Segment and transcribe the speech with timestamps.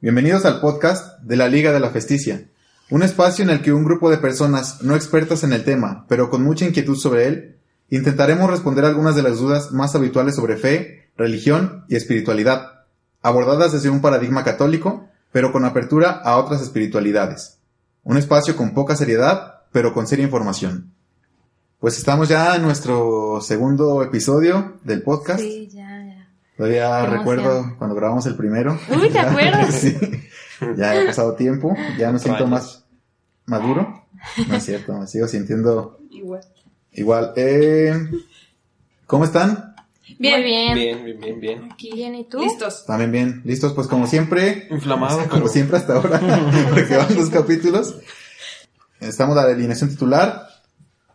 [0.00, 2.42] Bienvenidos al podcast de la Liga de la Festicia,
[2.90, 6.28] un espacio en el que un grupo de personas no expertas en el tema, pero
[6.28, 7.56] con mucha inquietud sobre él,
[7.90, 12.81] intentaremos responder algunas de las dudas más habituales sobre fe, religión y espiritualidad,
[13.22, 17.58] abordadas desde un paradigma católico, pero con apertura a otras espiritualidades.
[18.04, 20.92] Un espacio con poca seriedad, pero con seria información.
[21.80, 25.40] Pues estamos ya en nuestro segundo episodio del podcast.
[25.40, 26.28] Sí, ya, ya.
[26.56, 28.78] Todavía recuerdo cuando grabamos el primero.
[28.90, 29.74] Uy, ¿te Ya- acuerdas?
[29.74, 29.96] sí.
[30.76, 32.84] Ya ha pasado tiempo, ya me siento más
[33.46, 34.04] maduro.
[34.46, 36.42] No es cierto, me sigo sintiendo Igual.
[36.92, 37.32] igual.
[37.34, 37.92] Eh,
[39.08, 39.71] ¿Cómo están?
[40.18, 40.74] Bien, Muy bien.
[40.74, 41.72] Bien, bien, bien, bien.
[41.72, 42.40] Aquí bien, ¿y tú?
[42.40, 42.84] Listos.
[42.86, 43.42] ¿También bien?
[43.44, 43.72] ¿Listos?
[43.72, 46.20] Pues como siempre, Inflamado, como pero- siempre hasta ahora,
[46.74, 47.96] porque van dos capítulos.
[49.00, 50.46] Estamos a la alineación titular.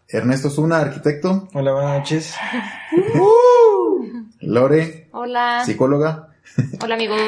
[0.09, 1.49] Ernesto Zuna, arquitecto.
[1.53, 2.33] Hola, buenas noches.
[4.39, 5.63] Lore, Hola.
[5.65, 6.29] psicóloga.
[6.81, 7.19] Hola, amigos.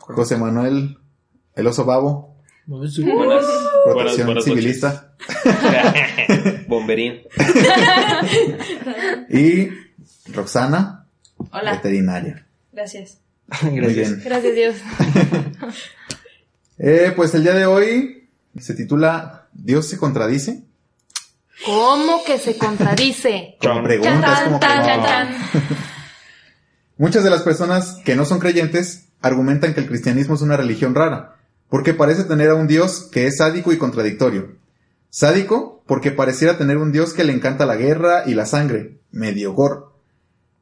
[0.00, 0.98] José Manuel,
[1.54, 2.36] el oso babo,
[2.66, 2.96] Buenas,
[3.84, 5.14] protección buenas civilista.
[6.68, 7.22] Bomberín.
[9.30, 9.68] Y
[10.34, 11.06] Roxana,
[11.50, 11.72] Hola.
[11.72, 12.46] veterinaria.
[12.72, 13.18] Gracias.
[13.62, 14.20] Muy bien.
[14.24, 14.76] Gracias, Dios.
[16.82, 20.62] Eh, pues el día de hoy se titula ¿Dios se contradice?
[21.66, 23.58] ¿Cómo que se contradice?
[23.60, 23.84] Como Chan.
[23.84, 25.60] pregunta, es como que no.
[26.96, 30.94] Muchas de las personas que no son creyentes argumentan que el cristianismo es una religión
[30.94, 31.36] rara,
[31.68, 34.56] porque parece tener a un Dios que es sádico y contradictorio.
[35.10, 39.52] Sádico porque pareciera tener un Dios que le encanta la guerra y la sangre, medio
[39.52, 39.89] gore.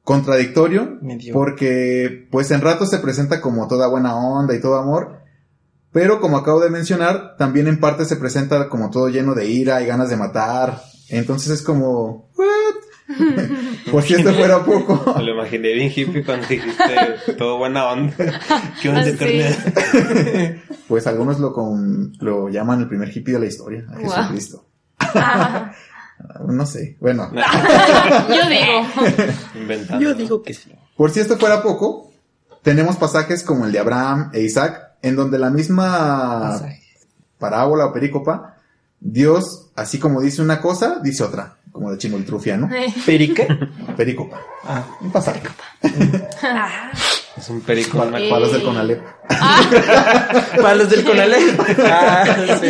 [0.08, 1.34] Contradictorio Medio.
[1.34, 5.18] porque pues en ratos se presenta como toda buena onda y todo amor,
[5.92, 9.82] pero como acabo de mencionar, también en parte se presenta como todo lleno de ira
[9.82, 10.80] y ganas de matar.
[11.10, 13.16] Entonces es como, ¿what?
[13.92, 15.12] Por si esto fuera poco.
[15.18, 18.14] Me lo imaginé bien hippie cuando dijiste todo buena onda.
[18.80, 20.74] ¿Qué onda, Ah, sí.
[20.88, 24.10] Pues algunos lo, con, lo llaman el primer hippie de la historia, a Wow.
[24.10, 24.64] Jesucristo.
[26.20, 27.30] Ah, No sé, bueno,
[28.28, 28.86] yo digo.
[29.54, 30.00] Inventando.
[30.04, 30.72] Yo digo que sí.
[30.96, 32.10] por si esto fuera poco,
[32.62, 36.60] tenemos pasajes como el de Abraham e Isaac, en donde la misma
[37.38, 38.56] parábola o perícopa,
[39.00, 42.58] Dios, así como dice una cosa, dice otra, como de Chimoltrufia, Eh.
[42.58, 42.68] ¿no?
[43.06, 43.46] ¿Perica?
[43.96, 45.40] Perícopa, Ah, un pasaje,
[47.36, 47.96] es un perico.
[47.98, 49.00] para, para los del Conalep.
[50.60, 51.36] Para los del Conalé.
[51.84, 52.24] Ah,
[52.60, 52.66] sí.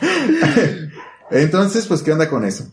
[1.30, 2.68] Entonces, pues, ¿qué onda con eso?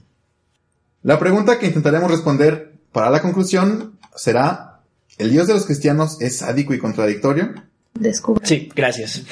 [1.03, 4.79] La pregunta que intentaremos responder para la conclusión será,
[5.17, 7.53] ¿el Dios de los cristianos es sádico y contradictorio?
[7.93, 8.45] Descubre.
[8.45, 9.23] Sí, gracias.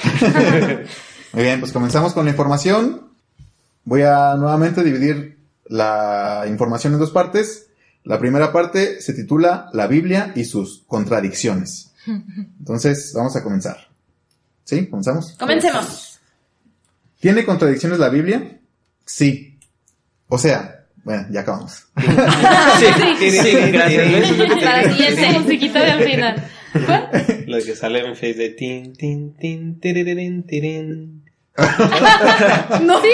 [1.33, 3.09] Muy bien, pues comenzamos con la información.
[3.85, 7.67] Voy a nuevamente dividir la información en dos partes.
[8.03, 11.93] La primera parte se titula La Biblia y sus contradicciones.
[12.05, 13.87] Entonces, vamos a comenzar.
[14.63, 14.87] ¿Sí?
[14.87, 15.35] ¿Comenzamos?
[15.39, 16.19] Comencemos.
[17.19, 18.59] ¿Tiene contradicciones la Biblia?
[19.05, 19.59] Sí.
[20.27, 21.85] O sea, bueno, ya acabamos.
[22.79, 22.85] Sí,
[23.19, 24.37] sí, sí, gracias.
[24.61, 26.49] La siguiente musiquita del final.
[27.47, 31.23] Lo que sale en Face de tin, tin, tin, tirirín, tirín.
[32.81, 33.01] No.
[33.03, 33.09] Sí.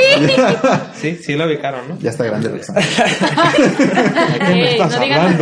[0.96, 2.00] Sí, sí lo ubicaron, ¿no?
[2.00, 2.82] Ya está grande Roxana.
[4.50, 5.36] Ey, no digas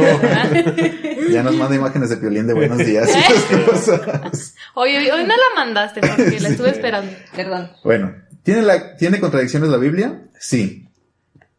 [1.31, 4.55] Ya nos manda imágenes de Piolín de buenos días y esas cosas.
[4.73, 7.11] Hoy, hoy, hoy no la mandaste porque la estuve esperando.
[7.35, 7.71] Perdón.
[7.83, 8.13] Bueno,
[8.47, 10.29] ¿tiene, la, ¿tiene contradicciones la Biblia?
[10.39, 10.87] Sí.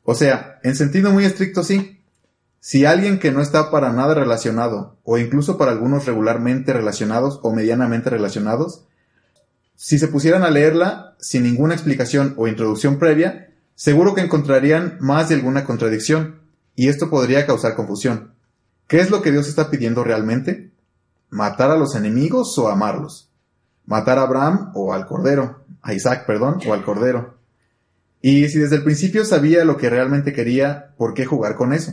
[0.04, 2.00] O sea, en sentido muy estricto sí.
[2.60, 7.52] Si alguien que no está para nada relacionado, o incluso para algunos regularmente relacionados o
[7.52, 8.86] medianamente relacionados,
[9.76, 15.28] si se pusieran a leerla sin ninguna explicación o introducción previa, seguro que encontrarían más
[15.28, 16.40] de alguna contradicción,
[16.74, 18.32] y esto podría causar confusión.
[18.86, 20.70] ¿Qué es lo que Dios está pidiendo realmente?
[21.28, 23.28] ¿Matar a los enemigos o amarlos?
[23.84, 25.67] ¿Matar a Abraham o al Cordero?
[25.82, 27.38] A Isaac, perdón, o al Cordero.
[28.20, 31.92] Y si desde el principio sabía lo que realmente quería, ¿por qué jugar con eso?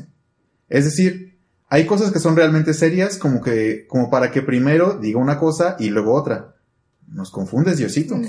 [0.70, 1.38] Es decir,
[1.70, 5.76] hay cosas que son realmente serias como que, como para que primero diga una cosa
[5.80, 6.56] y luego otra.
[7.08, 8.20] Nos confundes, Diosito.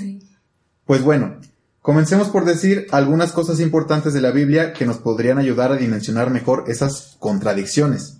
[0.85, 1.37] Pues bueno,
[1.81, 6.29] comencemos por decir algunas cosas importantes de la Biblia que nos podrían ayudar a dimensionar
[6.29, 8.17] mejor esas contradicciones.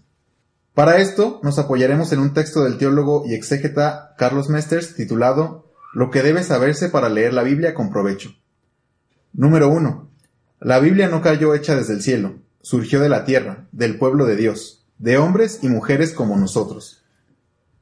[0.73, 5.66] Para esto, nos apoyaremos en un texto del teólogo y exégeta Carlos Mesters titulado
[5.97, 8.35] Lo que debe saberse para leer la Biblia con provecho.
[9.33, 10.07] Número 1.
[10.59, 14.35] La Biblia no cayó hecha desde el cielo, surgió de la tierra, del pueblo de
[14.35, 17.03] Dios, de hombres y mujeres como nosotros.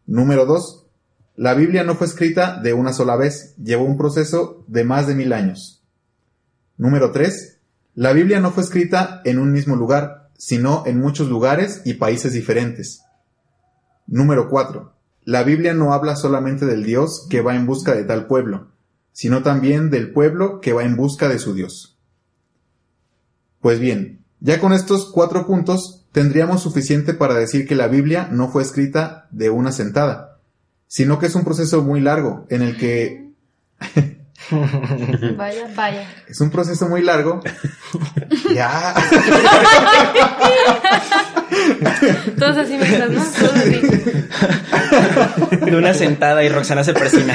[0.06, 0.88] Número 2.
[1.36, 5.16] La Biblia no fue escrita de una sola vez, llevó un proceso de más de
[5.16, 5.84] mil años.
[6.78, 7.58] Número 3.
[7.96, 12.32] La Biblia no fue escrita en un mismo lugar, sino en muchos lugares y países
[12.32, 13.02] diferentes.
[14.08, 14.94] Número 4.
[15.25, 18.68] La Biblia no habla solamente del Dios que va en busca de tal pueblo,
[19.12, 21.98] sino también del pueblo que va en busca de su Dios.
[23.60, 28.50] Pues bien, ya con estos cuatro puntos tendríamos suficiente para decir que la Biblia no
[28.50, 30.39] fue escrita de una sentada,
[30.88, 33.31] sino que es un proceso muy largo en el que
[35.36, 36.07] Vaya, vaya.
[36.27, 37.42] es un proceso muy largo.
[38.53, 38.94] ya.
[42.38, 43.24] Todos así mientras, ¿no?
[43.24, 43.81] Todos así.
[45.65, 47.33] De una sentada y Roxana se persina.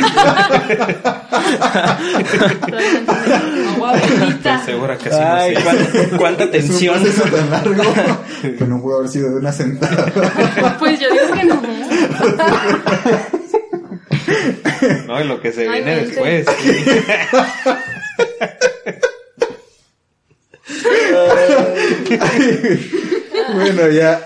[4.29, 7.03] Estoy segura que así Ay, cuánta, cuánta Es un tensión.
[7.03, 7.83] proceso tan largo
[8.43, 10.07] que no pudo haber sido de una sentada.
[10.79, 11.61] Pues yo digo que no.
[15.11, 16.47] No, y lo que se No viene después.
[23.53, 24.23] bueno, ya.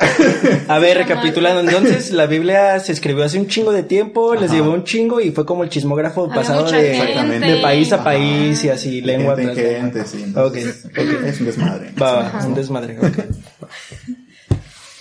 [0.69, 4.73] A ver, recapitulando, entonces la Biblia se escribió hace un chingo de tiempo, les llevó
[4.73, 8.05] un chingo y fue como el chismógrafo Había pasado de, país a Ajá.
[8.05, 10.23] país y así, lengua gente tras sí.
[10.23, 10.85] entonces.
[11.25, 11.93] Es un desmadre.
[12.01, 13.19] Va, va, un desmadre, ok.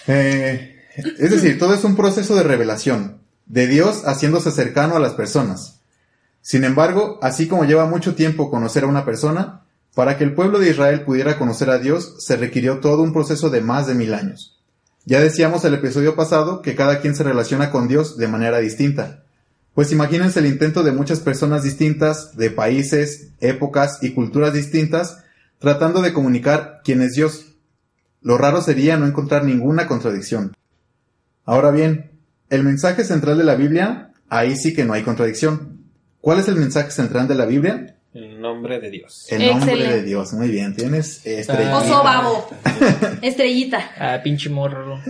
[0.07, 5.12] Eh, es decir, todo es un proceso de revelación, de Dios haciéndose cercano a las
[5.12, 5.73] personas.
[6.44, 9.62] Sin embargo, así como lleva mucho tiempo conocer a una persona,
[9.95, 13.50] para que el pueblo de Israel pudiera conocer a Dios se requirió todo un proceso
[13.50, 14.62] de más de mil años.
[15.06, 19.24] Ya decíamos el episodio pasado que cada quien se relaciona con Dios de manera distinta.
[19.74, 25.24] Pues imagínense el intento de muchas personas distintas, de países, épocas y culturas distintas,
[25.60, 27.56] tratando de comunicar quién es Dios.
[28.22, 30.54] Lo raro sería no encontrar ninguna contradicción.
[31.45, 32.12] Ahora bien,
[32.50, 35.73] el mensaje central de la Biblia, ahí sí que no hay contradicción.
[36.24, 37.98] ¿Cuál es el mensaje central de la Biblia?
[38.14, 39.28] En nombre de Dios.
[39.30, 39.98] El nombre Excelente.
[39.98, 40.31] de Dios.
[40.31, 41.80] Muy bien, tienes estrellita.
[41.80, 42.50] Oso babo.
[43.22, 43.92] Estrellita.
[44.00, 45.02] Ah, pinche morro.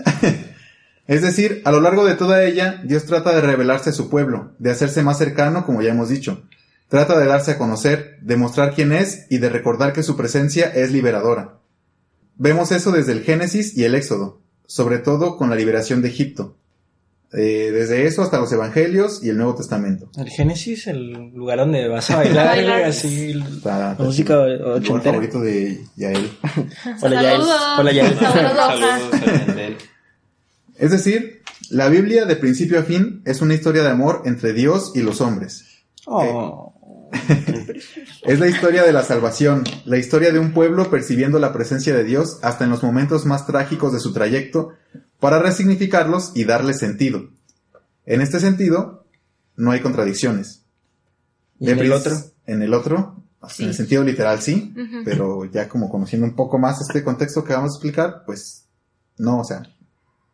[1.05, 4.53] Es decir, a lo largo de toda ella, Dios trata de revelarse a su pueblo,
[4.57, 6.41] de hacerse más cercano, como ya hemos dicho.
[6.87, 10.65] Trata de darse a conocer, de mostrar quién es y de recordar que su presencia
[10.65, 11.59] es liberadora.
[12.37, 16.57] Vemos eso desde el Génesis y el Éxodo, sobre todo con la liberación de Egipto.
[17.35, 20.09] Eh, desde eso hasta los Evangelios y el Nuevo Testamento.
[20.17, 23.33] El Génesis, el lugar donde vas a bailar, así.
[23.63, 25.13] La música el ochentera.
[25.13, 26.29] favorito de Yael.
[27.01, 27.41] Hola, Yael.
[27.41, 27.61] Saludos.
[27.79, 28.19] Hola, Yael.
[28.19, 29.73] Saludos.
[30.75, 34.91] Es decir, la Biblia de principio a fin es una historia de amor entre Dios
[34.93, 35.65] y los hombres.
[36.05, 36.73] Oh.
[38.23, 42.03] Es la historia de la salvación, la historia de un pueblo percibiendo la presencia de
[42.03, 44.69] Dios hasta en los momentos más trágicos de su trayecto
[45.23, 47.29] para resignificarlos y darles sentido.
[48.05, 49.05] En este sentido,
[49.55, 50.65] no hay contradicciones.
[51.59, 52.11] ¿Y en el otro?
[52.45, 53.23] En el otro,
[53.57, 54.75] en el sentido literal sí,
[55.05, 58.65] pero ya como conociendo un poco más este contexto que vamos a explicar, pues
[59.17, 59.63] no, o sea,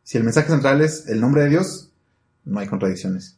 [0.01, 1.91] si el mensaje central es el nombre de Dios,
[2.43, 3.37] no hay contradicciones.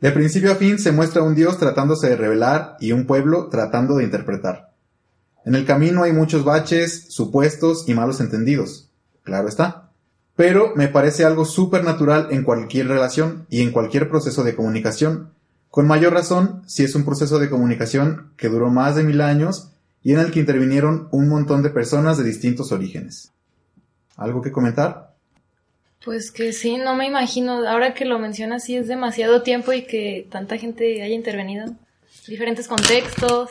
[0.00, 3.94] De principio a fin se muestra un Dios tratándose de revelar y un pueblo tratando
[3.94, 4.74] de interpretar.
[5.44, 8.90] En el camino hay muchos baches, supuestos y malos entendidos.
[9.22, 9.89] Claro está.
[10.40, 15.34] Pero me parece algo súper natural en cualquier relación y en cualquier proceso de comunicación.
[15.68, 19.68] Con mayor razón si es un proceso de comunicación que duró más de mil años
[20.02, 23.32] y en el que intervinieron un montón de personas de distintos orígenes.
[24.16, 25.14] ¿Algo que comentar?
[26.02, 27.68] Pues que sí, no me imagino.
[27.68, 31.66] Ahora que lo mencionas, sí es demasiado tiempo y que tanta gente haya intervenido.
[32.26, 33.50] Diferentes contextos.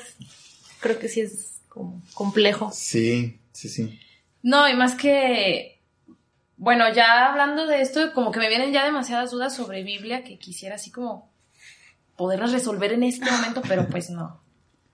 [0.80, 2.72] Creo que sí es como complejo.
[2.74, 4.00] Sí, sí, sí.
[4.42, 5.79] No, y más que,
[6.60, 10.38] bueno, ya hablando de esto, como que me vienen ya demasiadas dudas sobre Biblia que
[10.38, 11.32] quisiera así como
[12.18, 14.42] poderlas resolver en este momento, pero pues no.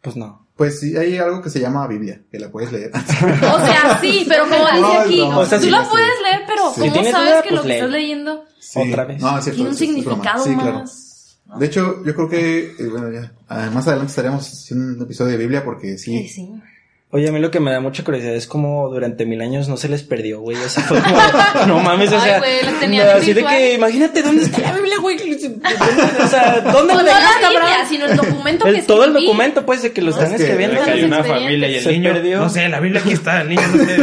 [0.02, 0.48] Pues no.
[0.56, 2.92] Pues sí, hay algo que se llama Biblia, que la puedes leer.
[2.94, 5.90] O sea, sí, pero como dice No, aquí, no, o sea, tú sí, la sí.
[5.90, 6.80] puedes leer, pero Sí.
[6.82, 7.42] ¿cómo ¿Tienes sabes duda?
[7.42, 8.80] que Pues lo que estás leyendo Sí.
[8.88, 9.22] Otra vez.
[9.22, 10.74] No, es cierto, tiene un significado Sí, claro.
[10.80, 11.40] más?
[11.48, 11.58] ¿no?
[11.60, 15.32] De hecho, yo creo que, eh, bueno, ya, ah, más adelante estaremos haciendo un episodio
[15.32, 16.54] de Biblia porque sí, Sí, sí.
[17.16, 19.78] Oye, a mí lo que me da mucha curiosidad es como durante mil años no
[19.78, 20.58] se les perdió, güey.
[20.58, 21.16] O sea, fue como,
[21.68, 22.40] no mames, o Ay, sea.
[22.40, 25.18] güey, las tenían así de que, imagínate dónde está la Biblia, güey.
[25.18, 27.88] O sea, ¿dónde No la la dejaste, Biblia, cabrón?
[27.88, 30.44] sino el documento que El, todo el documento, pues, de que lo están es que-
[30.44, 30.84] escribiendo.
[30.84, 32.12] Que hay una familia y el Se niño.
[32.12, 32.40] perdió.
[32.42, 33.98] No sé, la Biblia aquí está, el niño no sé.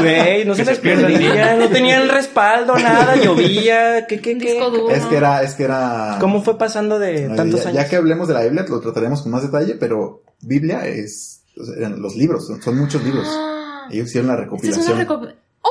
[0.00, 4.52] Güey, no Que se se les perdía, no tenían respaldo, nada, llovía, ¿qué, qué, qué?
[4.52, 4.90] disco duro.
[4.94, 6.16] Es que era, es que era.
[6.20, 7.82] ¿Cómo fue pasando de tantos ya, años?
[7.82, 11.35] ya que hablemos de la Biblia, lo trataremos con más detalle, pero Biblia es,
[11.76, 13.26] eran los libros, son, son muchos libros.
[13.28, 15.00] Ah, Ellos hicieron la es recopilación.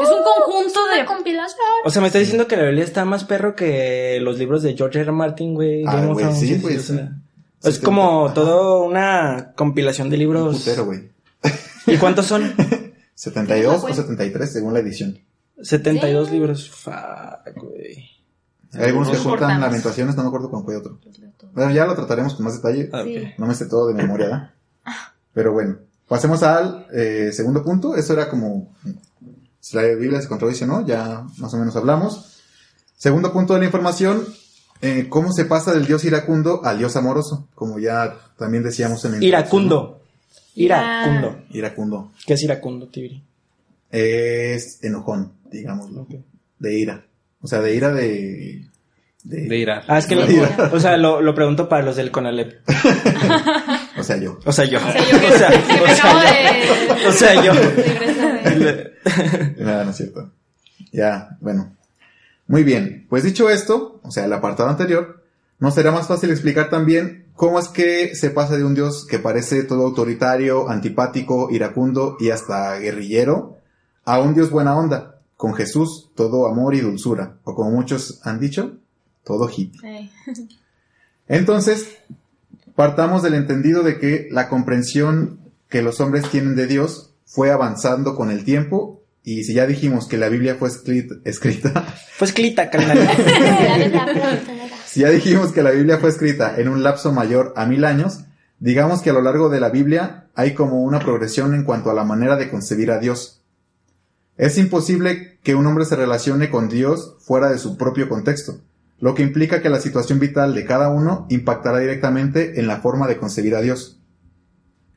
[0.02, 1.06] Es un conjunto de...
[1.06, 1.66] compilación.
[1.86, 4.76] O sea, me está diciendo que la Biblia está más perro que los libros de
[4.76, 5.04] George R.
[5.04, 5.12] R.
[5.14, 5.86] Martin, güey.
[5.88, 7.68] Ah, güey, sí, pues, sea, sí.
[7.70, 10.58] Es Sí, como todo una compilación de Un libros.
[10.58, 11.10] putero, güey.
[11.88, 12.54] ¿Y cuántos son?
[13.16, 13.94] 72 o güey.
[13.94, 15.18] 73 según la edición.
[15.62, 16.70] 72 libros.
[16.70, 18.10] Fuck, güey.
[18.74, 21.00] Hay algunos que juntan lamentaciones, no me acuerdo con cuál otro.
[21.54, 22.90] Bueno, ya lo trataremos con más detalle.
[22.92, 23.04] Ah.
[23.06, 23.34] Sí.
[23.38, 24.52] No me sé todo de memoria, ¿verdad?
[25.36, 25.78] Pero bueno,
[26.08, 27.96] pasemos al eh, segundo punto.
[27.96, 28.74] Eso era como
[29.60, 32.42] si la Biblia se contradice o no, ya más o menos hablamos.
[32.96, 34.26] Segundo punto de la información,
[34.82, 39.16] eh, cómo se pasa del dios iracundo al dios amoroso, como ya también decíamos en
[39.16, 40.02] el Iracundo.
[40.56, 41.44] Iracundo.
[41.50, 42.12] Iracundo.
[42.26, 43.22] ¿Qué es iracundo, Tibiri?
[43.92, 46.08] Es enojón, digámoslo.
[46.60, 47.06] De ira.
[47.42, 48.70] O sea, de ira de...
[49.24, 49.84] De, De Irak.
[49.88, 50.70] Ah, es que, lo, ira.
[50.72, 52.62] o sea, lo, lo pregunto para los del Conalep.
[54.06, 54.38] O sea, yo.
[54.46, 54.80] O sea, yo.
[57.08, 57.54] O sea, yo
[59.58, 60.32] Nada, no es cierto.
[60.92, 61.76] Ya, bueno.
[62.48, 63.06] Muy bien.
[63.10, 65.24] Pues dicho esto, o sea, el apartado anterior,
[65.60, 69.20] nos será más fácil explicar también cómo es que se pasa de un dios que
[69.20, 73.58] parece todo autoritario, antipático, iracundo y hasta guerrillero,
[74.04, 78.40] a un dios buena onda, con Jesús todo amor y dulzura, o como muchos han
[78.40, 78.78] dicho,
[79.24, 80.12] todo hippie.
[81.28, 81.98] Entonces,
[82.76, 85.40] partamos del entendido de que la comprensión
[85.70, 90.08] que los hombres tienen de Dios fue avanzando con el tiempo y si ya dijimos
[90.08, 91.86] que la Biblia fue escrit- escrita,
[92.20, 93.00] Pues clita, carnal.
[94.86, 98.20] si ya dijimos que la Biblia fue escrita en un lapso mayor a mil años,
[98.60, 101.94] digamos que a lo largo de la Biblia hay como una progresión en cuanto a
[101.94, 103.42] la manera de concebir a Dios.
[104.38, 108.60] Es imposible que un hombre se relacione con Dios fuera de su propio contexto,
[109.00, 113.08] lo que implica que la situación vital de cada uno impactará directamente en la forma
[113.08, 114.00] de concebir a Dios.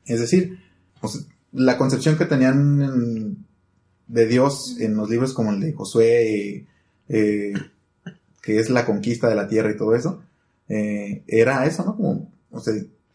[0.07, 0.59] Es decir,
[1.01, 3.45] pues, la concepción que tenían en-
[4.07, 6.67] de Dios en los libros como el de Josué,
[7.09, 7.53] eh,
[8.43, 10.23] que es la conquista de la tierra y todo eso,
[10.69, 11.97] eh, era eso, ¿no?
[11.97, 12.75] Como, o sea,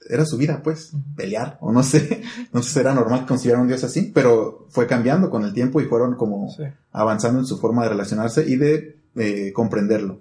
[0.09, 2.21] era su vida, pues, pelear, o no sé,
[2.53, 5.53] no sé si era normal que concibieran un Dios así, pero fue cambiando con el
[5.53, 6.63] tiempo y fueron como Sí.
[6.91, 10.19] avanzando en su forma de relacionarse y de eh, comprenderlo.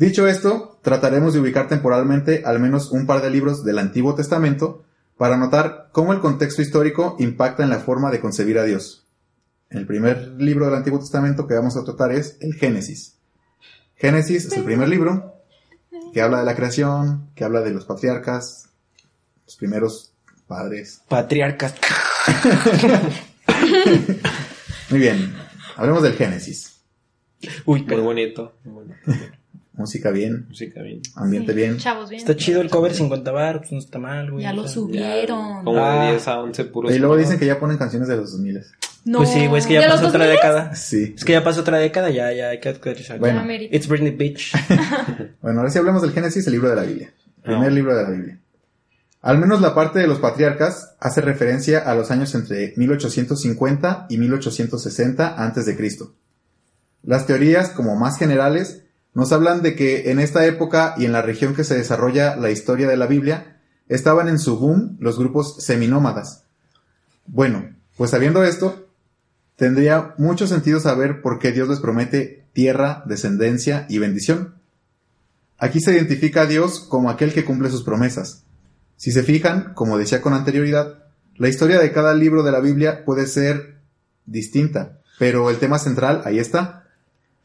[0.00, 4.82] Dicho esto, trataremos de ubicar temporalmente al menos un par de libros del Antiguo Testamento
[5.18, 9.06] para notar cómo el contexto histórico impacta en la forma de concebir a Dios.
[9.68, 13.18] El primer libro del Antiguo Testamento que vamos a tratar es el Génesis.
[13.94, 15.34] Génesis es el primer libro
[16.14, 18.70] que habla de la creación, que habla de los patriarcas,
[19.44, 20.14] los primeros
[20.46, 21.02] padres.
[21.10, 21.74] Patriarcas.
[24.88, 25.34] Muy bien,
[25.76, 26.80] hablemos del Génesis.
[27.66, 28.54] Uy, Muy pero bonito.
[28.64, 28.96] muy bonito.
[29.80, 31.00] Música bien, Música bien.
[31.14, 31.78] ambiente bien.
[31.78, 32.20] Chavos, bien.
[32.20, 34.42] está chido el cover 50 bar, pues no está mal, güey.
[34.44, 35.64] Ya lo subieron.
[35.64, 36.04] Como Ah.
[36.04, 36.94] de 10 a 11 puros.
[36.94, 38.60] Y luego dicen que ya ponen canciones de los 2000.
[39.06, 39.18] No.
[39.18, 40.36] Pues sí, güey, es que ¿De ya los pasó otra 2000?
[40.36, 40.74] década.
[40.74, 41.14] Sí.
[41.16, 43.18] Es que ya pasó otra década, ya, ya hay que actualizar.
[43.18, 43.42] Bueno.
[43.70, 44.52] It's Britney Bitch.
[45.40, 47.10] Bueno, ahora sí hablemos del Génesis, el libro de la Biblia.
[47.42, 47.74] Primer No.
[47.74, 48.38] libro de la Biblia.
[49.22, 54.18] Al menos la parte de los patriarcas hace referencia a los años entre 1850 y
[54.18, 56.12] 1860 antes de Cristo.
[57.02, 58.82] Las teorías, como más generales,
[59.14, 62.50] nos hablan de que en esta época y en la región que se desarrolla la
[62.50, 66.44] historia de la Biblia, estaban en su boom los grupos seminómadas.
[67.26, 68.88] Bueno, pues sabiendo esto,
[69.56, 74.54] tendría mucho sentido saber por qué Dios les promete tierra, descendencia y bendición.
[75.58, 78.44] Aquí se identifica a Dios como aquel que cumple sus promesas.
[78.96, 81.04] Si se fijan, como decía con anterioridad,
[81.36, 83.80] la historia de cada libro de la Biblia puede ser
[84.24, 86.79] distinta, pero el tema central ahí está.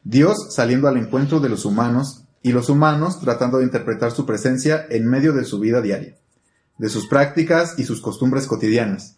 [0.06, 4.86] Dios saliendo al encuentro de los humanos y los humanos tratando de interpretar su presencia
[4.90, 6.16] en medio de su vida diaria,
[6.78, 9.18] de sus prácticas y sus costumbres cotidianas.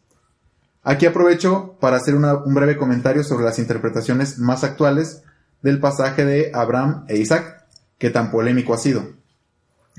[0.84, 5.24] Aquí aprovecho para hacer una- un breve comentario sobre las interpretaciones más actuales
[5.62, 7.66] del pasaje de Abraham e Isaac,
[7.98, 9.12] que tan polémico ha sido.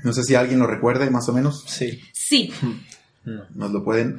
[0.03, 1.63] No sé si alguien lo recuerde más o menos.
[1.67, 2.01] Sí.
[2.13, 2.51] Sí.
[3.53, 4.15] Nos lo pueden.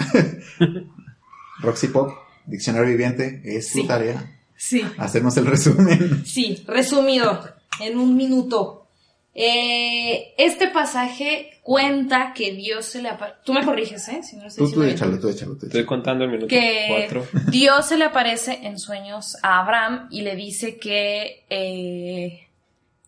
[1.63, 2.11] Roxy Pop,
[2.47, 3.87] Diccionario Viviente, es su Sí.
[3.89, 4.40] tarea.
[4.63, 4.83] Sí.
[4.99, 6.23] Hacernos el resumen.
[6.27, 6.63] Sí.
[6.67, 7.49] Resumido.
[7.81, 8.89] En un minuto.
[9.35, 13.39] Eh, este pasaje cuenta que Dios se le aparece.
[13.43, 14.21] Tú me corriges, ¿eh?
[14.23, 15.87] Si no lo estoy Tú, tú échalo, tú échalo, tú Estoy échalo.
[15.87, 17.27] contando el minuto que 4.
[17.51, 22.49] Dios se le aparece en sueños a Abraham y le dice que eh,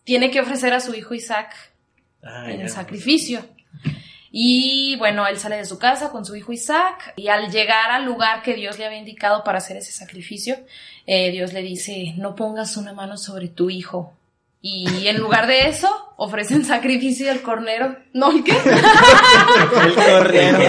[0.03, 1.53] tiene que ofrecer a su hijo Isaac
[2.23, 2.67] Ah, en ya.
[2.69, 3.45] sacrificio.
[4.31, 8.05] Y bueno, él sale de su casa con su hijo Isaac y al llegar al
[8.05, 10.55] lugar que Dios le había indicado para hacer ese sacrificio,
[11.05, 14.13] eh, Dios le dice, no pongas una mano sobre tu hijo.
[14.61, 17.95] Y en lugar de eso, ofrecen sacrificio al cornero.
[18.13, 18.51] ¿No el qué?
[19.85, 20.59] El correo.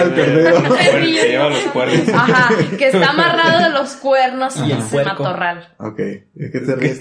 [0.79, 1.17] El.
[1.19, 2.09] Se lleva los cuernos.
[2.09, 5.69] Ajá, que está amarrado de los cuernos Y ese matorral.
[5.77, 6.99] Ok, ¿de qué te ríes?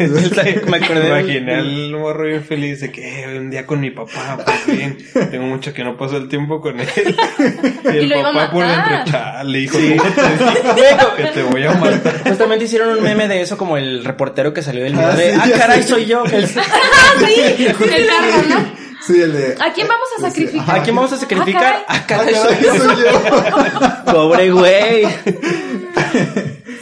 [0.68, 4.66] Me Imaginé al morro bien feliz de que eh, un día con mi papá, pues
[4.66, 4.98] bien,
[5.30, 6.88] tengo mucho que no paso el tiempo con él.
[7.84, 10.12] Y el Y lo iba a papá por dentro, chale, hijo, ¿cómo
[10.74, 12.22] te digo que te voy a matar?
[12.28, 15.32] Justamente hicieron un meme de eso, como el reportero que salió del video Ah, de,
[15.32, 16.24] sí, ah, caray, soy yo.
[16.24, 17.66] El- ¡Ah, sí!
[17.66, 18.10] El
[18.42, 18.84] carro, ¿no?
[19.06, 19.56] Sí, el de...
[19.60, 20.78] ¿A quién vamos a sacrificar?
[20.78, 21.84] ¿A quién vamos a sacrificar?
[21.86, 22.84] Ah, Ah, caray, Ah, soy caray, yo.
[22.84, 24.04] soy yo.
[24.12, 25.04] Pobre güey.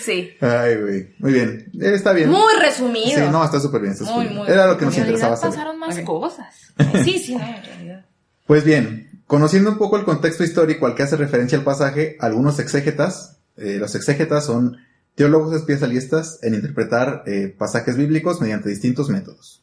[0.01, 0.31] Sí.
[0.41, 1.09] Ay, güey.
[1.19, 1.67] Muy bien.
[1.81, 2.29] Eh, Está bien.
[2.31, 3.11] Muy resumido.
[3.25, 3.93] Sí, no, está súper bien.
[3.93, 4.37] está Muy, bien.
[4.37, 5.51] muy Era lo que nos interesaba saber.
[5.57, 6.55] pasaron más cosas.
[7.05, 8.05] Sí, sí, no, en realidad.
[8.47, 12.59] Pues bien, conociendo un poco el contexto histórico al que hace referencia el pasaje, algunos
[12.59, 14.77] exégetas, eh, los exégetas son
[15.15, 19.63] teólogos especialistas en interpretar eh, pasajes bíblicos mediante distintos métodos.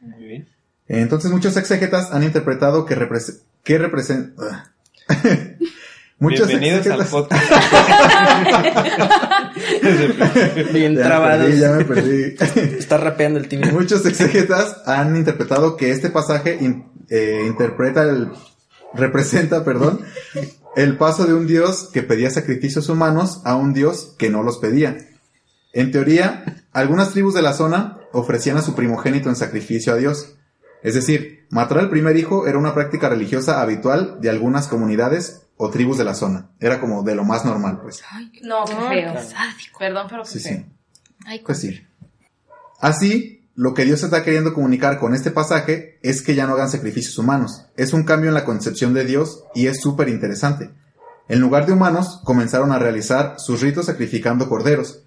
[0.00, 0.48] Muy bien.
[0.88, 4.72] Entonces muchos exégetas han interpretado que, represe- que representa...
[6.18, 7.10] muchos Bienvenidos al exégetas...
[7.10, 7.44] podcast.
[10.72, 11.46] Bien Ya me trabados.
[11.46, 12.34] perdí, ya me perdí.
[12.78, 13.72] Está rapeando el tibio.
[13.72, 18.28] Muchos exégetas han interpretado que este pasaje in- eh, interpreta el
[18.94, 20.00] representa, perdón,
[20.76, 24.58] el paso de un dios que pedía sacrificios humanos a un dios que no los
[24.58, 24.96] pedía.
[25.72, 30.34] En teoría, algunas tribus de la zona ofrecían a su primogénito en sacrificio a Dios.
[30.82, 35.70] Es decir, matar al primer hijo era una práctica religiosa habitual de algunas comunidades o
[35.70, 36.50] tribus de la zona.
[36.60, 38.00] Era como de lo más normal, pues.
[38.42, 39.12] No, qué Ay, feo.
[39.14, 39.78] qué sádico.
[39.78, 40.58] Perdón, pero qué Sí, feo.
[40.58, 40.66] sí.
[41.26, 41.80] Ay, Pues sí.
[42.80, 46.70] Así, lo que Dios está queriendo comunicar con este pasaje es que ya no hagan
[46.70, 47.66] sacrificios humanos.
[47.76, 50.70] Es un cambio en la concepción de Dios y es súper interesante.
[51.28, 55.02] En lugar de humanos, comenzaron a realizar sus ritos sacrificando corderos.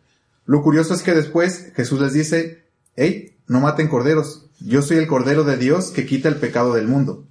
[0.45, 5.07] Lo curioso es que después Jesús les dice, hey, no maten corderos, yo soy el
[5.07, 7.27] cordero de Dios que quita el pecado del mundo.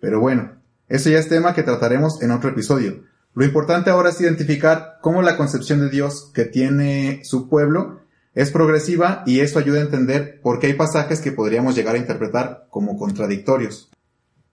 [0.00, 0.56] Pero bueno,
[0.88, 3.04] eso ya es tema que trataremos en otro episodio.
[3.32, 8.00] Lo importante ahora es identificar cómo la concepción de Dios que tiene su pueblo
[8.34, 11.98] es progresiva y eso ayuda a entender por qué hay pasajes que podríamos llegar a
[11.98, 13.88] interpretar como contradictorios.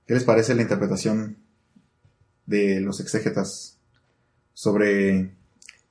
[0.05, 1.37] ¿Qué les parece la interpretación
[2.45, 3.79] de los exégetas
[4.53, 5.31] sobre,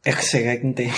[0.09, 0.91] Excelente.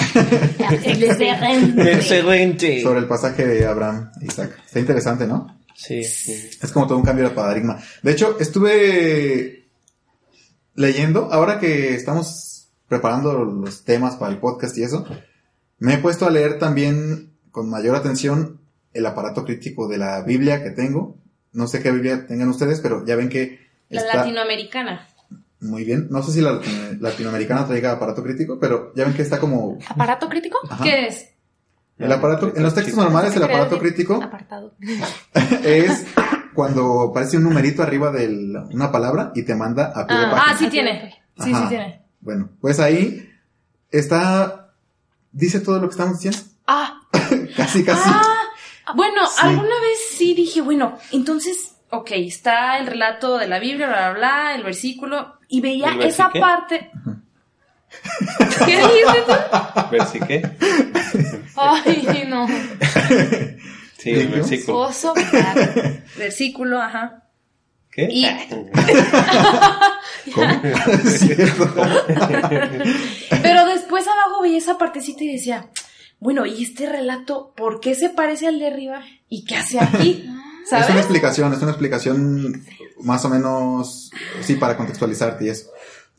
[0.85, 1.93] Excelente.
[1.93, 2.83] Excelente.
[2.83, 4.57] sobre el pasaje de Abraham e Isaac?
[4.65, 5.59] Está interesante, ¿no?
[5.75, 5.99] Sí.
[6.01, 7.83] Es como todo un cambio de paradigma.
[8.03, 9.67] De hecho, estuve
[10.75, 15.05] leyendo, ahora que estamos preparando los temas para el podcast y eso,
[15.79, 18.61] me he puesto a leer también con mayor atención
[18.93, 21.17] el aparato crítico de la Biblia que tengo.
[21.53, 25.09] No sé qué Biblia tengan ustedes, pero ya ven que La está latinoamericana.
[25.61, 26.09] Muy bien.
[26.11, 29.79] No sé si la latino- latinoamericana traiga aparato crítico, pero ya ven que está como...
[29.89, 30.59] ¿Aparato crítico?
[30.69, 30.83] Ajá.
[30.85, 31.27] ¿Qué es?
[31.99, 34.75] El aparato, en los textos normales el aparato crítico Apartado.
[35.65, 36.07] es
[36.55, 38.27] cuando aparece un numerito arriba de
[38.73, 40.53] una palabra y te manda a pie de Ah, página.
[40.55, 41.15] Ah, sí tiene.
[41.39, 41.63] Sí, Ajá.
[41.63, 42.03] sí tiene.
[42.21, 43.29] Bueno, pues ahí
[43.91, 44.73] está,
[45.33, 46.39] dice todo lo que estamos diciendo.
[46.67, 47.01] Ah,
[47.57, 48.09] Casi, casi.
[48.13, 48.47] ah,
[48.97, 49.41] bueno, Sí.
[49.43, 54.19] alguna vez sí dije, bueno, entonces, ok, está el relato de la Biblia, bla, bla,
[54.19, 56.41] bla, el versículo, y veía ¿El esa versiqué?
[56.41, 56.91] parte.
[58.67, 59.33] ¿Qué dijiste tú?
[59.91, 60.51] Ver si qué.
[61.57, 62.47] Ay, no.
[63.99, 64.79] Sí, el versículo.
[64.79, 65.13] Oso.
[65.13, 65.73] claro.
[66.17, 67.25] Versículo, ajá.
[67.91, 68.09] ¿Qué?
[68.11, 68.25] Y-
[70.35, 70.61] ¿Cómo?
[71.05, 71.75] Es cierto.
[73.43, 75.69] Pero después abajo veía esa partecita y decía,
[76.21, 79.03] bueno, ¿y este relato por qué se parece al de arriba?
[79.29, 80.27] ¿Y qué hace aquí?
[80.65, 82.63] Es una explicación, es una explicación
[83.03, 84.11] más o menos,
[84.43, 85.71] sí, para contextualizarte y eso.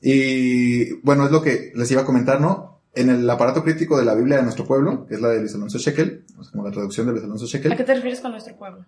[0.01, 2.81] Y bueno, es lo que les iba a comentar, ¿no?
[2.93, 5.55] En el aparato crítico de la Biblia de nuestro pueblo, que es la de Luis
[5.55, 8.19] Alonso Shekel, o sea, como la traducción de Luis Alonso ¿A Shekel, qué te refieres
[8.19, 8.85] con nuestro pueblo?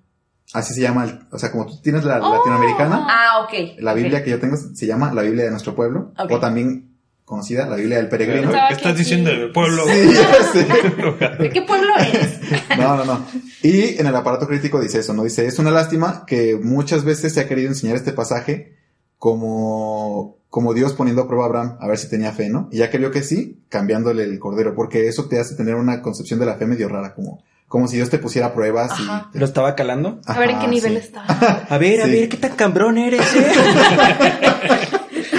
[0.53, 3.79] así se llama, o sea, como tú tienes la latinoamericana, Ah, ok.
[3.79, 3.93] La.
[3.93, 6.92] Biblia que yo tengo se llama la Biblia de nuestro pueblo, o también
[7.33, 8.43] conocida la Biblia del peregrino.
[8.49, 9.37] Pensaba ¿Qué estás que diciendo sí.
[9.37, 9.83] del pueblo?
[9.87, 11.37] Sí, ya sé.
[11.43, 12.39] ¿De qué pueblo eres?
[12.77, 13.25] No, no, no.
[13.61, 15.23] Y en el aparato crítico dice eso, ¿no?
[15.23, 18.75] Dice, es una lástima que muchas veces se ha querido enseñar este pasaje
[19.17, 22.67] como, como Dios poniendo a prueba a Abraham a ver si tenía fe, ¿no?
[22.71, 26.01] Y ya que vio que sí, cambiándole el cordero, porque eso te hace tener una
[26.01, 29.29] concepción de la fe medio rara, como, como si Dios te pusiera pruebas Ajá.
[29.33, 29.37] y...
[29.39, 30.19] ¿Lo estaba calando?
[30.25, 30.97] A ver en qué Ajá, nivel sí.
[30.99, 31.23] está.
[31.69, 32.11] A ver, a Sí.
[32.11, 33.51] ver, ¿qué tan cabrón eres, eh?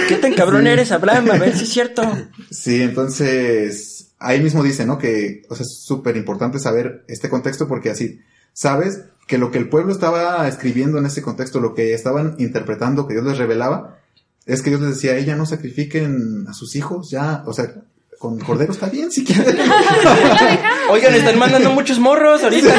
[0.07, 0.69] ¿Qué tan cabrón Sí.
[0.69, 1.31] eres, Abraham?
[1.31, 2.03] A ver si es cierto.
[2.51, 4.97] Sí, entonces ahí mismo dice, ¿no?
[4.97, 8.21] Que o sea, es súper importante saber este contexto porque así,
[8.53, 13.07] sabes que lo que el pueblo estaba escribiendo en ese contexto, lo que estaban interpretando,
[13.07, 13.99] que Dios les revelaba,
[14.45, 17.73] es que Dios les decía, ella no sacrifiquen a sus hijos, ya, o sea,
[18.19, 19.57] con cordero está bien si quieren.
[20.91, 22.73] Oigan, están mandando muchos morros ahorita.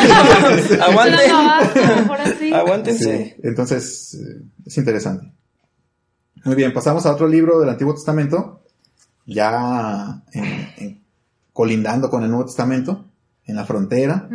[0.85, 1.31] Aguanten.
[2.55, 3.35] Aguántense.
[3.37, 5.33] Sí, entonces eh, es interesante.
[6.47, 8.63] Muy bien, pasamos a otro libro del Antiguo Testamento,
[9.27, 11.03] ya en- en-
[11.53, 13.05] colindando con el Nuevo Testamento,
[13.45, 14.29] en la frontera,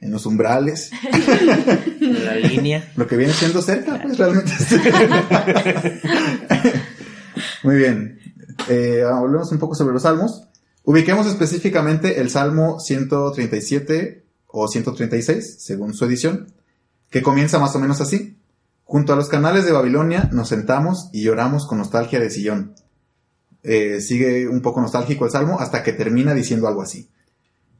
[0.00, 0.90] en los umbrales,
[2.00, 2.92] En la línea.
[2.96, 4.52] lo que viene siendo cerca, pues realmente.
[7.62, 8.18] Muy bien,
[8.68, 10.46] eh, hablemos un poco sobre los salmos.
[10.84, 16.52] Ubiquemos específicamente el Salmo 137 o 136, según su edición,
[17.10, 18.36] que comienza más o menos así.
[18.84, 22.74] Junto a los canales de Babilonia nos sentamos y lloramos con nostalgia de Sillón.
[23.62, 27.08] Eh, sigue un poco nostálgico el salmo hasta que termina diciendo algo así.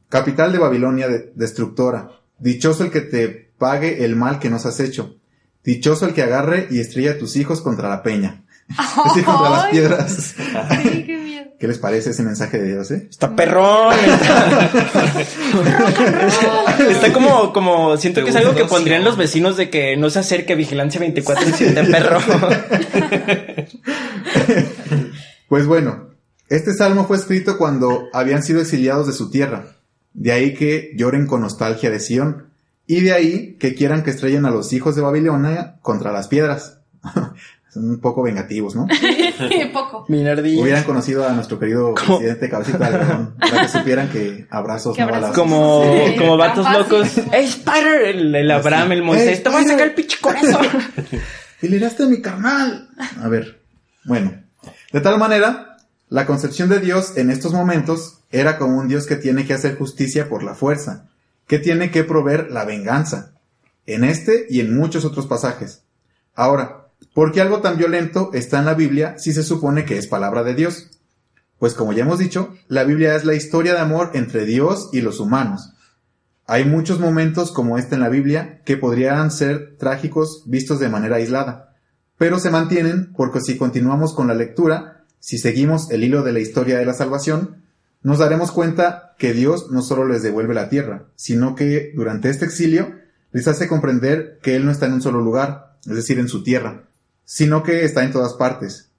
[0.09, 4.79] Capital de Babilonia de- destructora, dichoso el que te pague el mal que nos has
[4.79, 5.15] hecho,
[5.63, 9.49] dichoso el que agarre y estrella a tus hijos contra la peña, es decir, contra
[9.51, 10.35] las piedras.
[10.81, 11.04] Sí,
[11.65, 11.71] qué miedo.
[11.71, 13.07] ¿Qué les parece ese mensaje de Dios, eh?
[13.09, 13.93] Está perrón.
[13.93, 14.69] Está,
[16.89, 20.19] está como, como, siento que es algo que pondrían los vecinos de que no se
[20.19, 22.19] acerque vigilancia 24 y 7 perro.
[25.47, 26.09] Pues bueno,
[26.49, 29.75] este salmo fue escrito cuando habían sido exiliados de su tierra.
[30.13, 32.47] De ahí que lloren con nostalgia de Sión.
[32.87, 36.79] Y de ahí que quieran que estrellen a los hijos de Babilonia contra las piedras.
[37.75, 38.87] Son un poco vengativos, ¿no?
[39.73, 40.05] Poco.
[40.07, 40.61] Minardillo.
[40.61, 42.19] Hubieran conocido a nuestro querido ¿Cómo?
[42.19, 45.35] presidente Cabecita de Algodón para que supieran que abrazos no balazos.
[45.35, 46.15] Como, Sí.
[46.17, 47.17] como vatos locos.
[47.33, 48.01] ¡Ey, Spider!
[48.05, 49.39] El, el Abraham, el Moisés.
[49.39, 49.87] ¡Ey, Te voy a sacar Spider!
[49.89, 50.67] el pinche corazón.
[51.61, 52.87] y le a mi carnal.
[53.21, 53.59] A ver,
[54.05, 54.41] bueno.
[54.93, 55.75] De tal manera,
[56.07, 59.77] la concepción de Dios en estos momentos era como un Dios que tiene que hacer
[59.77, 61.09] justicia por la fuerza,
[61.45, 63.33] que tiene que proveer la venganza,
[63.85, 65.81] en este y en muchos otros pasajes.
[66.35, 70.07] Ahora, ¿por qué algo tan violento está en la Biblia si se supone que es
[70.07, 70.89] palabra de Dios?
[71.59, 75.01] Pues como ya hemos dicho, la Biblia es la historia de amor entre Dios y
[75.01, 75.73] los humanos.
[76.47, 81.15] Hay muchos momentos como este en la Biblia que podrían ser trágicos vistos de manera
[81.15, 81.75] aislada,
[82.17, 86.39] pero se mantienen porque si continuamos con la lectura, si seguimos el hilo de la
[86.39, 87.63] historia de la salvación,
[88.03, 92.45] nos daremos cuenta que Dios no solo les devuelve la tierra, sino que durante este
[92.45, 92.93] exilio
[93.31, 96.43] les hace comprender que Él no está en un solo lugar, es decir, en su
[96.43, 96.83] tierra,
[97.25, 98.89] sino que está en todas partes.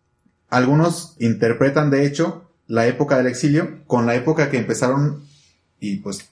[0.49, 5.25] Algunos interpretan, de hecho, la época del exilio con la época que empezaron
[5.81, 6.29] y pues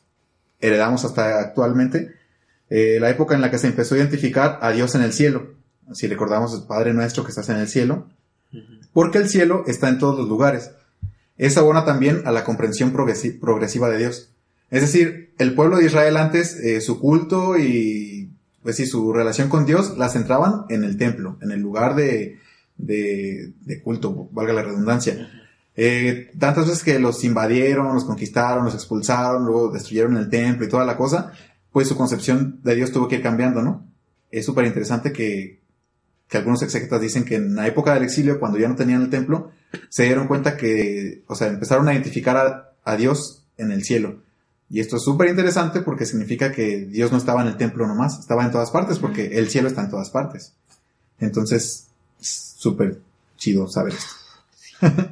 [0.60, 2.14] heredamos hasta actualmente,
[2.70, 5.54] eh, la época en la que se empezó a identificar a Dios en el cielo.
[5.92, 8.08] Si recordamos, Padre nuestro que estás en el cielo,
[8.92, 10.70] porque el cielo está en todos los lugares.
[11.36, 14.30] Es abona también a la comprensión progresi- progresiva de Dios.
[14.70, 18.30] Es decir, el pueblo de Israel antes, eh, su culto y
[18.64, 22.38] pues sí, su relación con Dios la centraban en el templo, en el lugar de,
[22.78, 25.30] de, de culto, valga la redundancia.
[25.76, 30.70] Eh, tantas veces que los invadieron, los conquistaron, los expulsaron, luego destruyeron el templo y
[30.70, 31.32] toda la cosa,
[31.72, 33.86] pues su concepción de Dios tuvo que ir cambiando, ¿no?
[34.30, 35.60] Es súper interesante que,
[36.26, 39.10] que algunos exegetas dicen que en la época del exilio, cuando ya no tenían el
[39.10, 39.50] templo,
[39.90, 44.23] se dieron cuenta que, o sea, empezaron a identificar a, a Dios en el cielo.
[44.74, 48.18] Y esto es súper interesante porque significa que Dios no estaba en el templo nomás,
[48.18, 50.52] estaba en todas partes porque el cielo está en todas partes.
[51.20, 51.86] Entonces,
[52.20, 52.98] es súper
[53.36, 54.14] chido saber esto.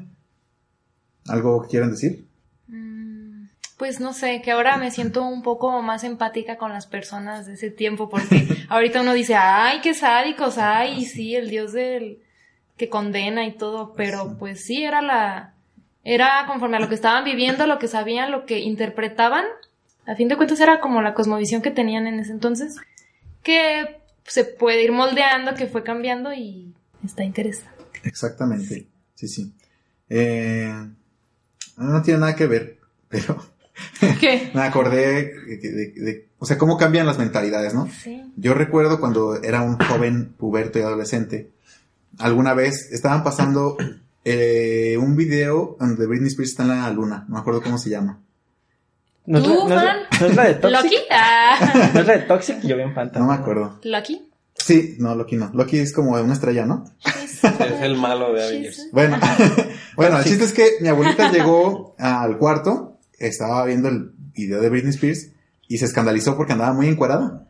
[1.29, 2.27] ¿Algo quieren decir?
[2.66, 7.46] Mm, Pues no sé, que ahora me siento un poco más empática con las personas
[7.46, 12.18] de ese tiempo, porque ahorita uno dice, ay, qué sádicos, ay, sí, el dios del
[12.77, 15.51] que condena y todo, pero pues sí, era la,
[16.04, 19.44] era conforme a lo que estaban viviendo, lo que sabían, lo que interpretaban,
[20.06, 22.76] a fin de cuentas era como la cosmovisión que tenían en ese entonces,
[23.42, 26.72] que se puede ir moldeando, que fue cambiando y
[27.04, 27.70] está interesante.
[28.04, 28.86] Exactamente.
[29.14, 29.52] Sí, sí.
[30.08, 30.72] Eh,
[31.76, 33.42] no tiene nada que ver, pero
[34.20, 34.50] ¿Qué?
[34.54, 37.88] me acordé de, de- de- o sea, cómo cambian las mentalidades, ¿no?
[37.88, 38.22] Sí.
[38.36, 41.50] Yo recuerdo cuando era un joven puberto y adolescente,
[42.18, 43.76] alguna vez estaban pasando
[44.24, 47.90] eh, un video donde Britney Spears está en la luna, no me acuerdo cómo se
[47.90, 48.20] llama.
[49.24, 49.96] ¿No es, la, ¿Tú, no es la- fan?
[50.20, 50.82] no es la de Toxic?
[50.82, 50.96] ¿Loki?
[51.11, 51.90] Ah.
[51.94, 52.61] ¿No es la de Toxic?
[52.62, 53.78] Yo bien fan No me acuerdo.
[53.85, 54.28] ¿Loki?
[54.54, 55.50] Sí, no, Loki no.
[55.54, 56.85] Loki es como una estrella, ¿no?
[57.04, 57.42] Es
[57.82, 58.88] el malo de Avengers.
[58.92, 59.18] Bueno,
[59.96, 64.68] bueno, el chiste es que mi abuelita llegó al cuarto, estaba viendo el video de
[64.68, 65.30] Britney Spears
[65.68, 67.46] y se escandalizó porque andaba muy encuadrada.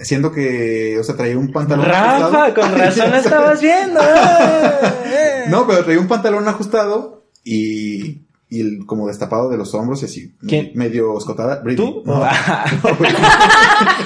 [0.00, 2.54] Siendo que, o sea, traía un pantalón Rafa, ajustado.
[2.54, 4.00] con razón la estabas viendo.
[4.00, 5.44] Eh.
[5.48, 10.04] No, pero traía un pantalón ajustado y, y el- como destapado de los hombros y
[10.06, 10.34] así.
[10.46, 10.70] ¿Quién?
[10.74, 11.60] Medio escotada.
[11.62, 11.84] Britney.
[11.86, 12.02] ¿Tú?
[12.06, 12.24] No.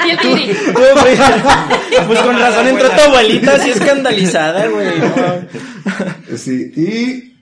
[0.07, 0.55] Y el Tiri.
[0.73, 1.17] Tú, güey.
[2.07, 4.99] Pues con razón entró tu abuelita así escandalizada, güey.
[4.99, 6.37] No.
[6.37, 7.37] Sí, y.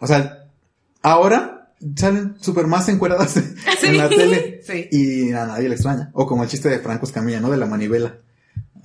[0.00, 0.44] O sea,
[1.02, 1.61] ahora
[1.96, 3.36] salen súper más encueradas
[3.82, 4.60] en la tele.
[4.62, 4.88] Sí.
[4.90, 6.10] Y a nadie le extraña.
[6.14, 7.50] O como el chiste de Franco Escamilla, ¿no?
[7.50, 8.18] De la manivela.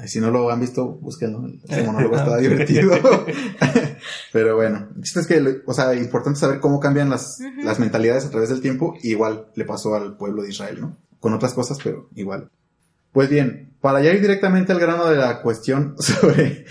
[0.06, 1.50] Si no lo han visto, búsquenlo.
[1.68, 2.92] Ese monólogo está divertido.
[4.32, 8.26] Pero bueno, el chiste es que, o sea, importante saber cómo cambian las, las mentalidades
[8.26, 8.96] a través del tiempo.
[9.02, 10.98] Igual le pasó al pueblo de Israel, ¿no?
[11.20, 12.52] Con otras cosas, pero igual.
[13.12, 16.66] Pues bien, para ya ir directamente al grano de la cuestión sobre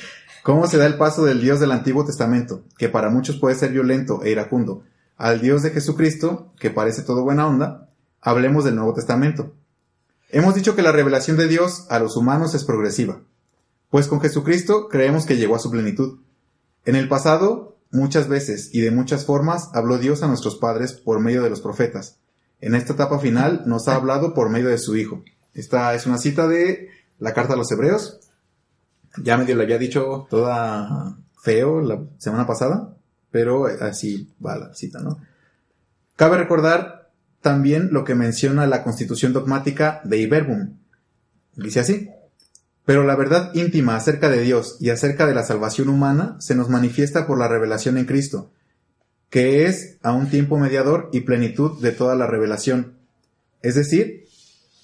[0.44, 3.72] cómo se da el paso del Dios del Antiguo Testamento, que para muchos puede ser
[3.72, 4.84] violento e iracundo,
[5.16, 7.88] al Dios de Jesucristo, que parece todo buena onda,
[8.20, 9.54] hablemos del Nuevo Testamento.
[10.30, 13.20] Hemos dicho que la revelación de Dios a los humanos es progresiva,
[13.90, 16.18] pues con Jesucristo creemos que llegó a su plenitud.
[16.84, 21.20] En el pasado, muchas veces y de muchas formas, habló Dios a nuestros padres por
[21.20, 22.18] medio de los profetas.
[22.60, 25.22] En esta etapa final nos ha hablado por medio de su Hijo.
[25.54, 28.20] Esta es una cita de la carta a los Hebreos.
[29.22, 32.95] Ya medio le había dicho toda feo la semana pasada,
[33.36, 35.18] pero así va la cita, ¿no?
[36.16, 37.10] Cabe recordar
[37.42, 40.78] también lo que menciona la constitución dogmática de Iberbum.
[41.54, 42.08] Dice así.
[42.86, 46.70] Pero la verdad íntima acerca de Dios y acerca de la salvación humana se nos
[46.70, 48.52] manifiesta por la revelación en Cristo,
[49.28, 52.94] que es a un tiempo mediador y plenitud de toda la revelación.
[53.60, 54.24] Es decir,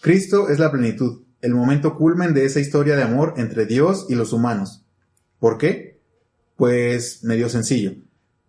[0.03, 4.15] Cristo es la plenitud, el momento culmen de esa historia de amor entre Dios y
[4.15, 4.85] los humanos.
[5.41, 6.03] ¿Por qué?
[6.57, 7.95] Pues medio sencillo.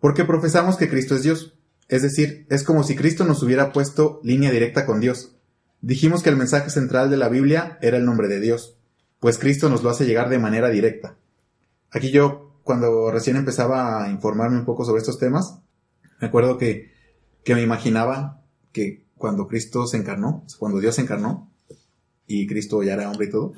[0.04, 1.54] Porque profesamos que Cristo es Dios.
[1.88, 5.34] Es decir, es como si Cristo nos hubiera puesto línea directa con Dios.
[5.80, 8.76] Dijimos que el mensaje central de la Biblia era el nombre de Dios,
[9.18, 11.16] pues Cristo nos lo hace llegar de manera directa.
[11.90, 15.60] Aquí yo, cuando recién empezaba a informarme un poco sobre estos temas,
[16.20, 16.92] me acuerdo que,
[17.42, 21.50] que me imaginaba que cuando Cristo se encarnó, cuando Dios se encarnó,
[22.26, 23.54] y Cristo ya era hombre y todo,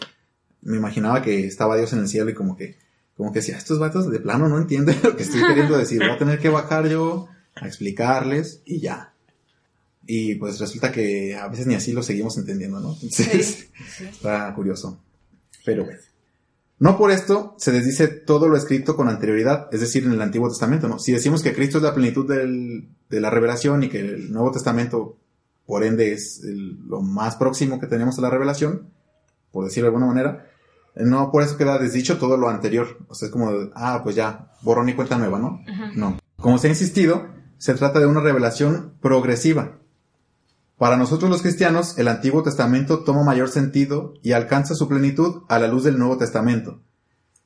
[0.63, 2.77] me imaginaba que estaba Dios en el cielo y como que,
[3.17, 6.11] como que decía, estos vatos de plano no entienden lo que estoy queriendo decir, voy
[6.11, 9.13] a tener que bajar yo a explicarles y ya.
[10.07, 12.93] Y pues resulta que a veces ni así lo seguimos entendiendo, ¿no?
[12.95, 15.01] Entonces, está curioso.
[15.65, 15.99] Pero bueno.
[16.79, 20.49] No por esto se desdice todo lo escrito con anterioridad, es decir, en el Antiguo
[20.51, 20.99] Testamento, ¿no?
[20.99, 24.51] Si decimos que Cristo es la plenitud del- de la revelación y que el Nuevo
[24.53, 25.17] Testamento,
[25.65, 28.91] por ende, es el- lo más próximo que tenemos a la revelación,
[29.51, 30.51] por decirlo de alguna manera,
[30.97, 32.99] no por eso queda desdicho todo lo anterior.
[33.09, 35.61] O sea, es como, ah, pues ya, borrón y cuenta nueva, ¿no?
[35.95, 36.19] No.
[36.37, 37.27] Como se ha insistido,
[37.59, 39.79] se trata de una revelación progresiva.
[40.79, 45.59] Para nosotros los cristianos, el Antiguo Testamento toma mayor sentido y alcanza su plenitud a
[45.59, 46.81] la luz del Nuevo Testamento.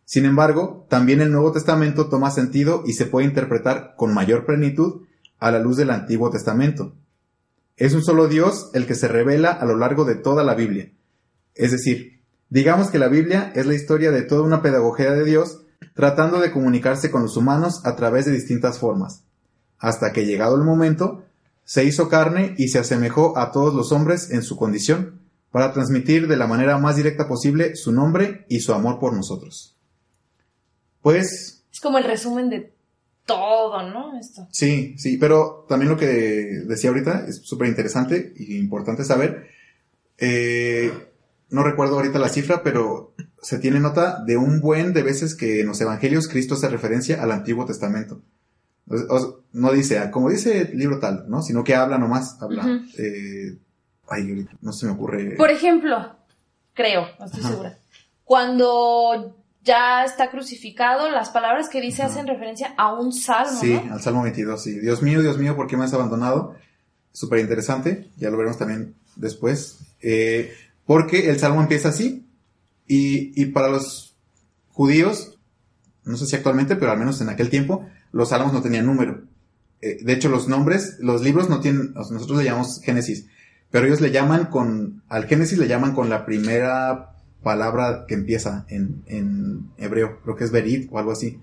[0.05, 5.03] Sin embargo, también el Nuevo Testamento toma sentido y se puede interpretar con mayor plenitud
[5.39, 6.95] a la luz del Antiguo Testamento.
[7.77, 10.91] Es un solo Dios el que se revela a lo largo de toda la Biblia.
[11.55, 12.20] Es decir,
[12.51, 15.63] digamos que la Biblia es la historia de toda una pedagogía de Dios
[15.95, 19.25] tratando de comunicarse con los humanos a través de distintas formas,
[19.79, 21.25] hasta que llegado el momento,
[21.65, 26.29] se hizo carne y se asemejó a todos los hombres en su condición, para transmitir
[26.29, 29.77] de la manera más directa posible su nombre y su amor por nosotros.
[31.03, 32.73] Pues Es como el resumen de
[33.27, 34.19] todo, ¿no?
[34.19, 34.47] Esto.
[34.51, 39.49] sí, sí, pero también lo que decía ahorita es súper interesante y importante saber.
[40.19, 40.93] Eh,
[41.51, 45.61] no recuerdo ahorita la cifra, pero se tiene nota de un buen de veces que
[45.61, 48.21] en los evangelios Cristo hace referencia al Antiguo Testamento.
[48.89, 51.43] O- o- no dice, ah, como dice el libro tal, ¿no?
[51.43, 52.65] Sino que habla nomás, habla.
[52.65, 52.85] Ujú.
[52.99, 53.59] eh,
[54.09, 55.37] ay, no se me ocurre.
[55.37, 56.17] Por ejemplo,
[56.75, 57.51] creo, no estoy Ajá.
[57.51, 57.79] segura.
[58.25, 62.13] Cuando ya está crucificado, las palabras que dice Ajá.
[62.13, 63.95] hacen referencia a un salmo, Sí, ¿no?
[63.95, 64.79] al Salmo 22, sí.
[64.81, 66.55] Dios mío, Dios mío, ¿por qué me has abandonado?
[67.13, 69.81] Súper interesante, ya lo veremos también después.
[70.01, 70.53] Eh,
[70.91, 72.27] porque el Salmo empieza así.
[72.85, 74.17] Y, y para los
[74.71, 75.39] judíos,
[76.05, 79.23] no sé si actualmente, pero al menos en aquel tiempo, los salmos no tenían número.
[79.81, 83.29] Eh, de hecho, los nombres, los libros no tienen, nosotros le llamamos Génesis,
[83.71, 88.67] pero ellos le llaman con, al Génesis le llaman con la primera palabra que empieza
[88.69, 91.39] en, en hebreo, creo que es Berit o algo así.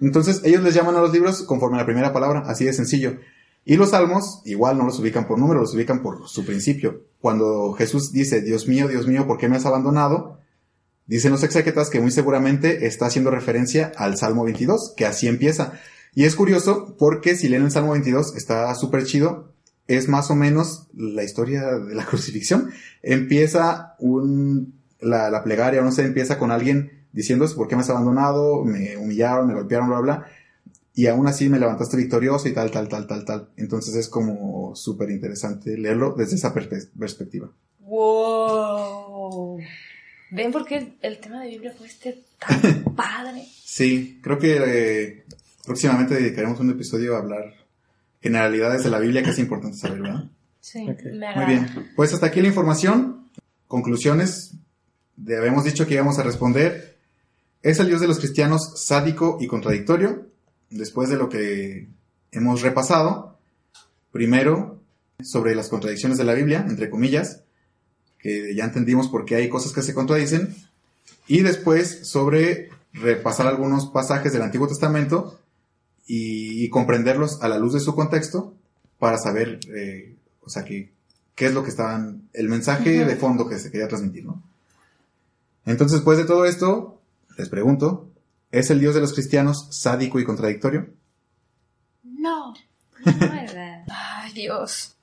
[0.00, 3.20] Entonces ellos les llaman a los libros conforme a la primera palabra, así de sencillo.
[3.64, 7.04] Y los salmos igual no los ubican por número, los ubican por su principio.
[7.20, 10.38] Cuando Jesús dice, Dios mío, Dios mío, ¿por qué me has abandonado?
[11.06, 15.74] Dicen los exégetas que muy seguramente está haciendo referencia al Salmo 22, que así empieza.
[16.14, 19.52] Y es curioso porque si leen el Salmo 22 está súper chido
[19.86, 22.70] es más o menos la historia de la crucifixión.
[23.02, 28.64] Empieza un, la, plegaria, no sé, empieza con alguien diciéndose por qué me has abandonado,
[28.64, 30.26] me humillaron, me golpearon, bla, bla,
[30.94, 33.48] y aún así me levantaste victorioso y tal, tal, tal, tal, tal.
[33.56, 37.50] Entonces es como súper interesante leerlo desde esa perspe- perspectiva.
[37.80, 39.58] Wow.
[40.30, 43.44] ¿Ven por qué el, el tema de Biblia fue este tan padre?
[43.64, 45.24] Sí, creo que eh,
[45.64, 47.54] próximamente dedicaremos un episodio a hablar
[48.20, 50.24] generalidades de la Biblia que es importante saber, ¿verdad?
[50.60, 53.28] Sí, me Muy bien, pues hasta aquí la información.
[53.66, 54.54] Conclusiones.
[55.16, 56.98] De- habíamos dicho que íbamos a responder.
[57.62, 60.28] ¿Es el Dios de los cristianos sádico y contradictorio?
[60.72, 61.88] Después de lo que
[62.30, 63.38] hemos repasado,
[64.10, 64.80] primero
[65.22, 67.42] sobre las contradicciones de la Biblia, entre comillas,
[68.18, 70.54] que ya entendimos por qué hay cosas que se contradicen,
[71.26, 75.38] y después sobre repasar algunos pasajes del Antiguo Testamento
[76.06, 78.54] y, y comprenderlos a la luz de su contexto
[78.98, 80.92] para saber, eh, o sea, que,
[81.34, 84.42] qué es lo que estaban, el mensaje de fondo que se quería transmitir, ¿no?
[85.64, 87.00] Entonces, después de todo esto,
[87.36, 88.08] les pregunto,
[88.52, 90.90] ¿es el Dios de los cristianos sádico y contradictorio?
[92.04, 92.54] No.
[93.04, 93.82] No, ¿verdad?
[93.88, 94.96] Ay, Dios.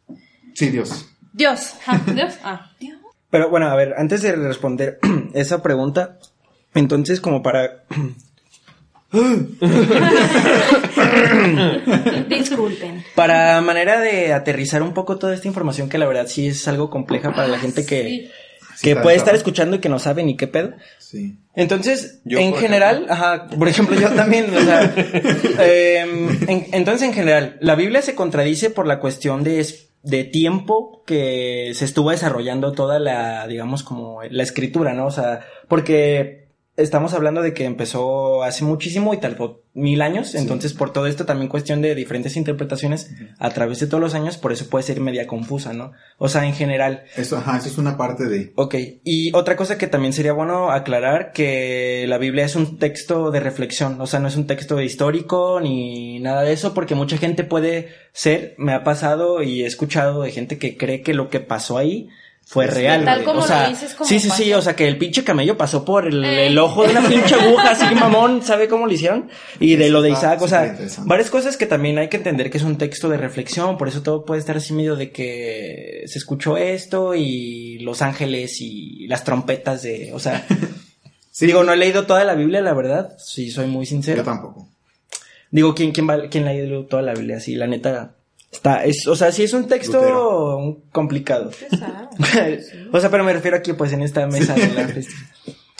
[0.53, 1.05] Sí, Dios.
[1.33, 1.73] Dios.
[1.85, 2.33] Ah, Dios.
[2.43, 2.97] Ah, Dios.
[3.29, 4.99] Pero bueno, a ver, antes de responder
[5.33, 6.17] esa pregunta,
[6.73, 7.83] entonces como para...
[12.29, 13.03] Disculpen.
[13.15, 16.89] Para manera de aterrizar un poco toda esta información que la verdad sí es algo
[16.89, 18.29] compleja para la gente que, Sí.
[18.79, 20.71] Sí, que puede estar escuchando y que no sabe ni qué pedo.
[20.99, 21.37] Sí.
[21.55, 24.93] Entonces, Yo, en general, ajá, por ejemplo, yo también, o sea,
[25.59, 30.23] em, en- entonces en general, la Biblia se contradice por la cuestión de, es- de
[30.23, 35.07] tiempo que se estuvo desarrollando toda la, digamos, como la escritura, ¿no?
[35.07, 36.38] O sea, porque
[36.79, 41.25] estamos hablando de que empezó hace muchísimo y tardó mil años, entonces por todo esto
[41.25, 44.99] también cuestión de diferentes interpretaciones a través de todos los años, por eso puede ser
[44.99, 45.91] media confusa, ¿no?
[46.17, 48.51] O sea, en general, Eso, ajá, eso es una parte de...
[48.55, 53.31] Ok, y otra cosa que también sería bueno aclarar que la Biblia es un texto
[53.31, 57.17] de reflexión, o sea, no es un texto histórico ni nada de eso, porque mucha
[57.17, 61.29] gente puede ser, me ha pasado y he escuchado de gente que cree que lo
[61.29, 62.09] que pasó ahí
[62.51, 63.05] fue Sí, real.
[63.05, 63.25] tal güey.
[63.27, 65.55] como o sea, lo dices, como sí, sí, sí, o sea, que el pinche camello
[65.55, 66.47] pasó por el, Eh.
[66.47, 69.29] el ojo de una pinche aguja, así mamón, ¿sabe cómo lo hicieron?
[69.59, 72.57] Y de lo de Isaac, o sea, varias cosas que también hay que entender que
[72.57, 76.17] es un texto de reflexión, por eso todo puede estar así medio de que se
[76.17, 80.45] escuchó esto y los ángeles y las trompetas de, o sea,
[81.31, 84.23] Sí, digo, no he leído toda la Biblia, la verdad, si soy muy Yo sincero.
[84.23, 84.67] tampoco.
[85.51, 87.39] Digo, ¿quién, quién, va, quién la ha leído toda la Biblia?
[87.39, 88.15] Sí, la neta,
[88.51, 90.81] está, es, o sea, sí es un texto Lutero.
[90.91, 91.51] complicado.
[92.91, 95.13] o sea, pero me refiero aquí, pues, en esta mesa de la fiesta.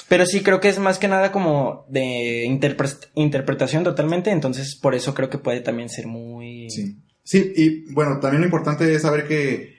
[0.07, 4.95] Pero sí, creo que es más que nada como de interpre- interpretación totalmente, entonces por
[4.95, 6.69] eso creo que puede también ser muy...
[6.71, 6.95] Sí.
[7.23, 9.75] Sí, y bueno, también lo importante es saber que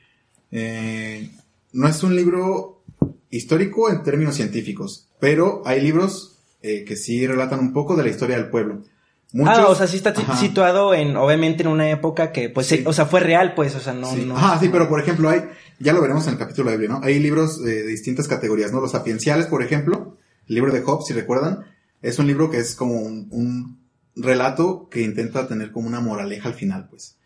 [0.52, 1.30] eh,
[1.72, 2.84] no es un libro
[3.28, 8.10] histórico en términos científicos, pero hay libros eh, que sí relatan un poco de la
[8.10, 8.84] historia del pueblo.
[9.32, 10.36] Muchos- ah, o sea, sí está Ajá.
[10.36, 12.82] situado en, obviamente, en una época que, pues, Sí.
[12.84, 14.10] o sea, fue real, pues, o sea, no...
[14.12, 14.24] Sí.
[14.26, 15.42] no Ajá, sí, pero por ejemplo hay,
[15.78, 17.04] ya lo veremos en el capítulo de Biblia, ¿no?
[17.06, 18.80] Hay libros eh, de distintas categorías, ¿no?
[18.80, 20.16] Los sapienciales, por ejemplo,
[20.48, 21.60] el libro de Job, si recuerdan,
[22.02, 23.78] es un libro que es como un, un
[24.16, 27.16] relato que intenta tener como una moraleja al final, pues.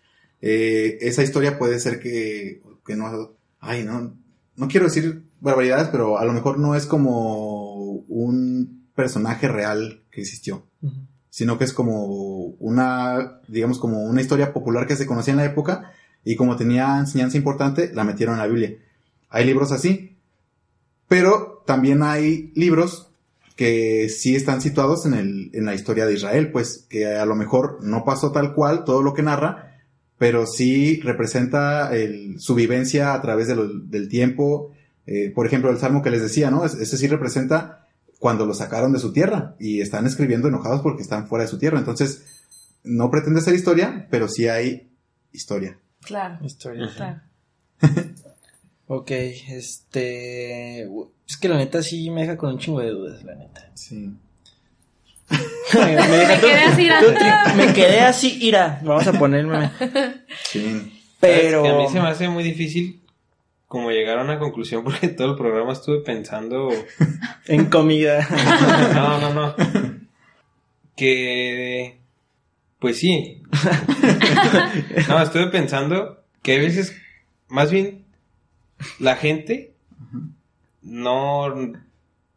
[0.42, 4.14] Eh, esa historia puede ser que, que no, ay, no,
[4.56, 10.20] no quiero decir barbaridades, pero a lo mejor no es como un personaje real que
[10.20, 10.94] existió Ujú.
[11.36, 12.04] Sino que es como
[12.60, 15.90] una, digamos, como una historia popular que se conocía en la época
[16.24, 18.76] y como tenía enseñanza importante, la metieron en la Biblia.
[19.30, 20.16] Hay libros así,
[21.08, 23.10] pero también hay libros
[23.56, 27.34] que sí están situados en, el, en la historia de Israel, pues que a lo
[27.34, 29.80] mejor no pasó tal cual todo lo que narra,
[30.18, 31.90] pero sí representa
[32.38, 34.70] su vivencia a través del tiempo.
[35.08, 36.64] Eh, por ejemplo, el salmo que les decía, ¿no?
[36.64, 37.83] Es- Ese sí representa
[38.18, 41.58] cuando lo sacaron de su tierra y están escribiendo enojados porque están fuera de su
[41.58, 41.78] tierra.
[41.78, 42.24] Entonces,
[42.84, 44.90] no pretende ser historia, pero sí hay
[45.32, 45.78] historia.
[46.02, 46.38] Claro.
[46.44, 46.88] Historia.
[46.94, 47.20] claro.
[48.86, 50.82] Ok, este...
[51.26, 53.70] Es que la neta sí me deja con un chingo de dudas, la neta.
[53.74, 54.10] Sí.
[55.74, 57.00] me, deja Me quedé así, tú- ira.
[57.50, 58.80] tú- me quedé así, ira.
[58.84, 59.70] Vamos a ponerme.
[60.50, 60.92] Sí.
[61.20, 61.64] Pero...
[61.64, 63.00] ¿Sabes que a mí se me hace muy difícil
[63.74, 66.68] como llegar a una conclusión porque todo el programa estuve pensando...
[67.46, 68.26] En comida.
[68.94, 69.54] No, no, no.
[70.96, 71.98] Que...
[72.78, 73.42] Pues sí.
[75.08, 76.96] No, estuve pensando que a veces,
[77.48, 78.04] más bien,
[79.00, 79.74] la gente
[80.82, 81.52] no...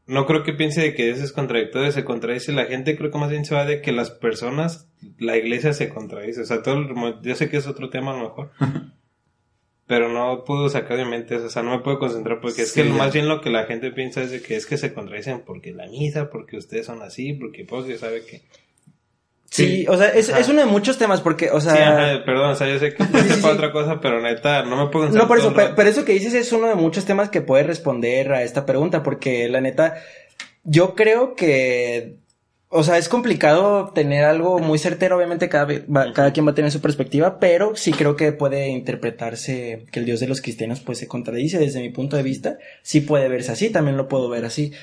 [0.09, 2.53] No creo que piense de que eso es contradictorio, se contradice.
[2.53, 4.87] La gente creo que más bien se va de que las personas,
[5.19, 6.39] la iglesia se contradice.
[6.41, 8.51] O sea, todo el- yo sé que es otro tema a lo mejor.
[9.87, 12.63] Pero no puedo sacar de mi mente eso, o sea, no me puedo concentrar porque
[12.63, 12.93] es que ya.
[12.93, 15.71] más bien lo que la gente piensa es de que es que se contradicen porque
[15.71, 18.41] la misa, porque ustedes son así, porque pues ya sabe que...
[19.49, 21.73] Sí, o sea, es, es uno de muchos temas porque, o sea...
[21.73, 24.63] sí, ajá, perdón, o sea, yo sé que Sí, es para otra cosa, pero neta,
[24.63, 25.23] no me puedo concentrar.
[25.23, 27.63] No, por eso, pero, pero eso que dices es uno de muchos temas que puede
[27.63, 29.95] responder a esta pregunta, porque la neta,
[30.65, 32.17] yo creo que,
[32.69, 36.55] o sea, es complicado tener algo muy certero, obviamente cada, va- cada quien va a
[36.55, 40.81] tener su perspectiva, pero sí creo que puede interpretarse que el Dios de los cristianos
[40.81, 44.29] pues se contradice desde mi punto de vista, sí puede verse así, también lo puedo
[44.29, 44.73] ver así.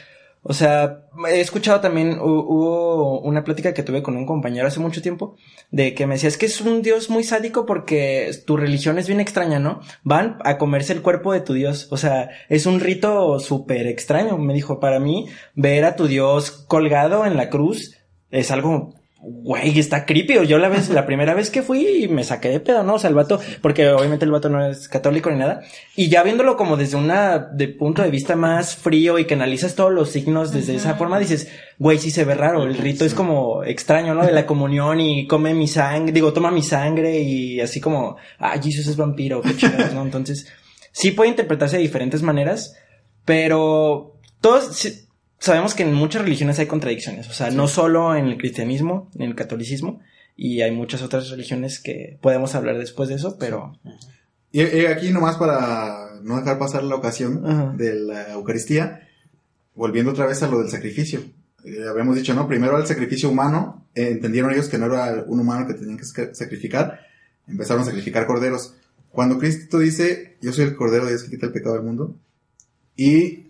[0.47, 4.79] O sea, he escuchado también, hu- hubo una plática que tuve con un compañero hace
[4.79, 5.37] mucho tiempo,
[5.71, 9.09] de que me decía, es que es un Dios muy sádico porque tu religión es
[9.09, 9.81] bien extraña, ¿no?
[10.03, 11.89] Van a comerse el cuerpo de tu Dios.
[11.91, 14.37] O sea, es un rito súper extraño.
[14.37, 17.97] Me dijo, para mí, ver a tu Dios colgado en la cruz
[18.31, 18.93] es algo,
[19.27, 20.47] güey, está creepy.
[20.47, 22.95] Yo la vez, la primera vez que fui me saqué de pedo, ¿no?
[22.95, 25.63] O sea, el vato, porque obviamente el vato no es católico ni nada.
[25.97, 29.75] Y ya viéndolo como desde una, de punto de vista más frío y que analizas
[29.75, 31.49] todos los signos desde esa forma, dices,
[31.79, 32.65] güey, sí se ve raro.
[32.65, 34.27] El rito es como extraño, ¿no?
[34.27, 38.59] De la comunión y come mi sangre, digo, toma mi sangre y así como, ah,
[38.63, 40.03] Jesús es vampiro, qué chingados, ¿no?
[40.03, 40.47] Entonces,
[40.93, 42.77] sí puede interpretarse de diferentes maneras,
[43.25, 45.04] pero todos
[45.39, 49.23] sabemos que en muchas religiones hay contradicciones, o sea, no solo en el cristianismo, en
[49.23, 50.01] el catolicismo,
[50.37, 53.79] y hay muchas otras religiones que podemos hablar después de eso, pero...
[54.51, 57.75] Y, y aquí nomás para no dejar pasar la ocasión Ajá.
[57.77, 59.09] de la Eucaristía,
[59.75, 61.21] volviendo otra vez a lo del sacrificio.
[61.65, 62.47] Eh, habíamos dicho, ¿no?
[62.47, 66.05] Primero el sacrificio humano, eh, entendieron ellos que no era un humano que tenían que
[66.05, 67.01] sacrificar,
[67.47, 68.75] empezaron a sacrificar corderos.
[69.11, 72.17] Cuando Cristo dice, yo soy el cordero de Dios que quita el pecado del mundo,
[72.97, 73.49] y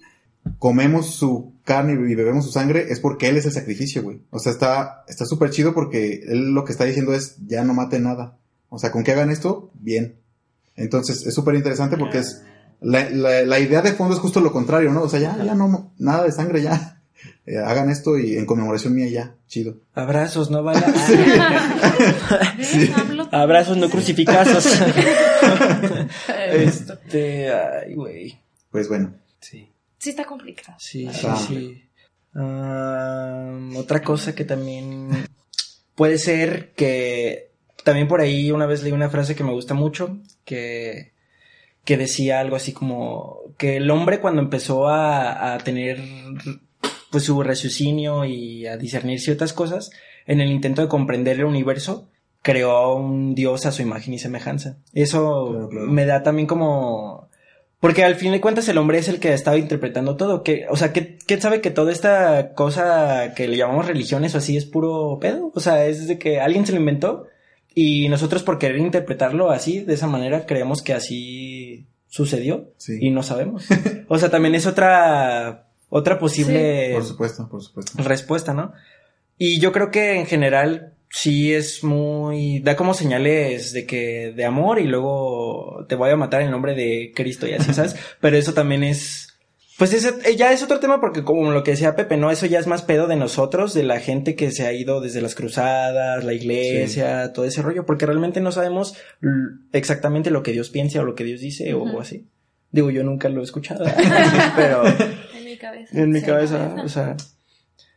[0.58, 4.20] comemos su carne y bebemos su sangre, es porque Él es el sacrificio, güey.
[4.30, 7.74] O sea, está está súper chido porque Él lo que está diciendo es, ya no
[7.74, 8.36] maten nada.
[8.68, 10.16] O sea, con que hagan esto, bien.
[10.76, 12.42] Entonces, es súper interesante porque es,
[12.80, 15.02] la, la, la idea de fondo es justo lo contrario, ¿no?
[15.02, 16.90] O sea, ya, ya no, nada de sangre, ya.
[17.46, 19.76] Eh, hagan esto y en conmemoración mía ya, chido.
[19.94, 20.86] Abrazos, no van a...
[22.56, 24.66] Ven, hablo- Abrazos, no crucificazos.
[26.52, 28.38] este, ay, güey.
[28.70, 29.68] Pues bueno, Sí.
[30.04, 30.76] Sí está complicado.
[30.78, 31.36] Sí, sí, Ah.
[31.48, 31.82] sí.
[33.78, 35.08] Otra cosa que también
[35.94, 37.50] puede ser que
[37.84, 41.12] también por ahí una vez leí una frase que me gusta mucho que,
[41.84, 45.98] que decía algo así como que el hombre cuando empezó a, a tener
[47.10, 49.90] pues su raciocinio y a discernir ciertas cosas
[50.26, 52.08] en el intento de comprender el universo
[52.42, 54.76] creó un dios a su imagen y semejanza.
[54.92, 55.86] Eso Claro, claro.
[55.86, 57.23] me da también como
[57.84, 60.42] porque al fin de cuentas el hombre es el que ha estado interpretando todo.
[60.42, 64.38] Que, o sea, ¿qué, ¿quién sabe que toda esta cosa que le llamamos religiones o
[64.38, 65.52] así es puro pedo?
[65.54, 67.26] O sea, es de que alguien se lo inventó
[67.74, 72.96] y nosotros por querer interpretarlo así, de esa manera, creemos que así sucedió Sí.
[73.02, 73.66] y no sabemos.
[74.08, 78.02] O sea, también es otra, otra posible por supuesto, por supuesto.
[78.02, 78.72] respuesta, ¿no?
[79.36, 84.44] Y yo creo que en general sí es muy da como señales de que de
[84.44, 87.94] amor y luego te voy a matar en nombre de Cristo y así, ¿sabes?
[88.20, 89.28] Pero eso también es
[89.78, 92.58] pues ese ya es otro tema porque como lo que decía Pepe, no, eso ya
[92.58, 96.24] es más pedo de nosotros, de la gente que se ha ido desde las cruzadas,
[96.24, 98.96] la iglesia, todo ese rollo, porque realmente no sabemos
[99.72, 102.26] exactamente lo que Dios piensa o lo que Dios dice o así.
[102.72, 103.84] Digo, yo nunca lo he escuchado,
[104.56, 104.82] pero
[105.36, 106.02] En mi cabeza.
[106.02, 107.16] en mi cabeza, o sea.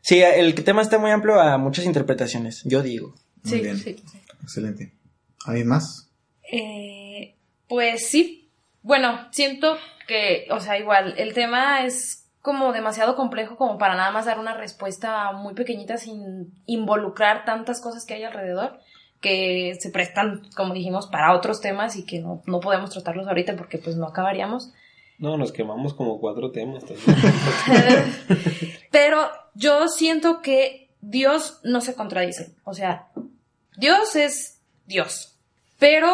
[0.08, 3.14] Sí, el tema está muy amplio a muchas interpretaciones, yo digo.
[3.44, 3.78] Muy Sí, bien.
[3.78, 4.22] sí, sí.
[4.42, 4.94] Excelente.
[5.46, 6.10] ¿Alguien más?
[6.50, 7.36] Eh,
[7.68, 8.50] pues sí.
[8.84, 9.76] Bueno, siento
[10.08, 14.40] que, o sea, igual, el tema es como demasiado complejo como para nada más dar
[14.40, 18.80] una respuesta muy pequeñita sin involucrar tantas cosas que hay alrededor
[19.20, 23.58] que se prestan, como dijimos, para otros temas y que no, no podemos tratarlos ahorita
[23.58, 24.72] porque pues no acabaríamos.
[25.20, 26.86] No, nos quemamos como cuatro temas.
[26.86, 28.16] también.
[28.92, 29.28] Pero
[29.58, 32.52] yo siento que Dios no se contradice.
[32.64, 33.08] O sea,
[33.76, 35.36] Dios es Dios.
[35.80, 36.10] Pero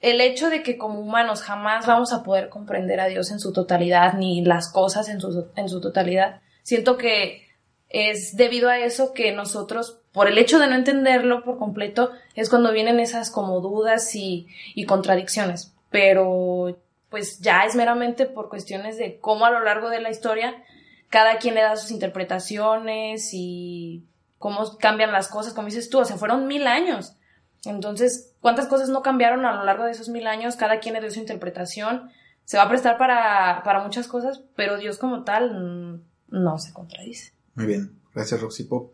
[0.00, 3.52] el hecho de que como humanos jamás vamos a poder comprender a Dios en su
[3.52, 7.46] totalidad, ni las cosas en su, en su totalidad, siento que
[7.88, 12.50] es debido a eso que nosotros, por el hecho de no entenderlo por completo, es
[12.50, 15.72] cuando vienen esas como dudas y, y contradicciones.
[15.90, 16.76] Pero
[17.10, 20.62] pues ya es meramente por cuestiones de cómo a lo largo de la historia
[21.08, 24.04] cada quien le da sus interpretaciones y
[24.38, 27.16] cómo cambian las cosas, como dices tú, o sea, fueron mil años.
[27.64, 30.56] Entonces, ¿cuántas cosas no cambiaron a lo largo de esos mil años?
[30.56, 32.10] Cada quien le dio su interpretación.
[32.44, 36.72] Se va a prestar para, para muchas cosas, pero Dios como tal mm, no se
[36.72, 37.32] contradice.
[37.54, 37.98] Muy bien.
[38.14, 38.92] Gracias, Roxy Pop.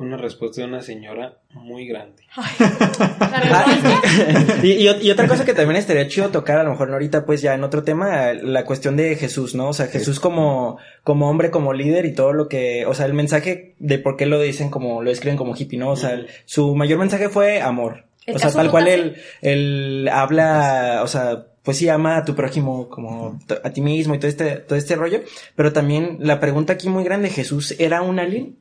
[0.00, 2.22] Una respuesta de una señora muy grande.
[2.36, 4.56] La respuesta.
[4.66, 7.26] y, y- y otra cosa que también estaría chido tocar, a lo mejor no ahorita,
[7.26, 9.68] pues ya en otro tema, la cuestión de Jesús, ¿no?
[9.68, 13.12] O sea, Jesús como, como hombre, como líder y todo lo que, o sea, el
[13.14, 15.90] mensaje de por qué lo dicen como, lo escriben como hippie, ¿no?
[15.90, 18.04] O sea, el- su mayor mensaje fue amor.
[18.26, 22.34] ¿El O sea, tal cual él, él habla, o sea, pues sí ama a tu
[22.34, 25.20] prójimo como a ti mismo y todo este, todo este rollo.
[25.56, 28.56] Pero también la pregunta aquí muy grande, ¿Jesús era un alien?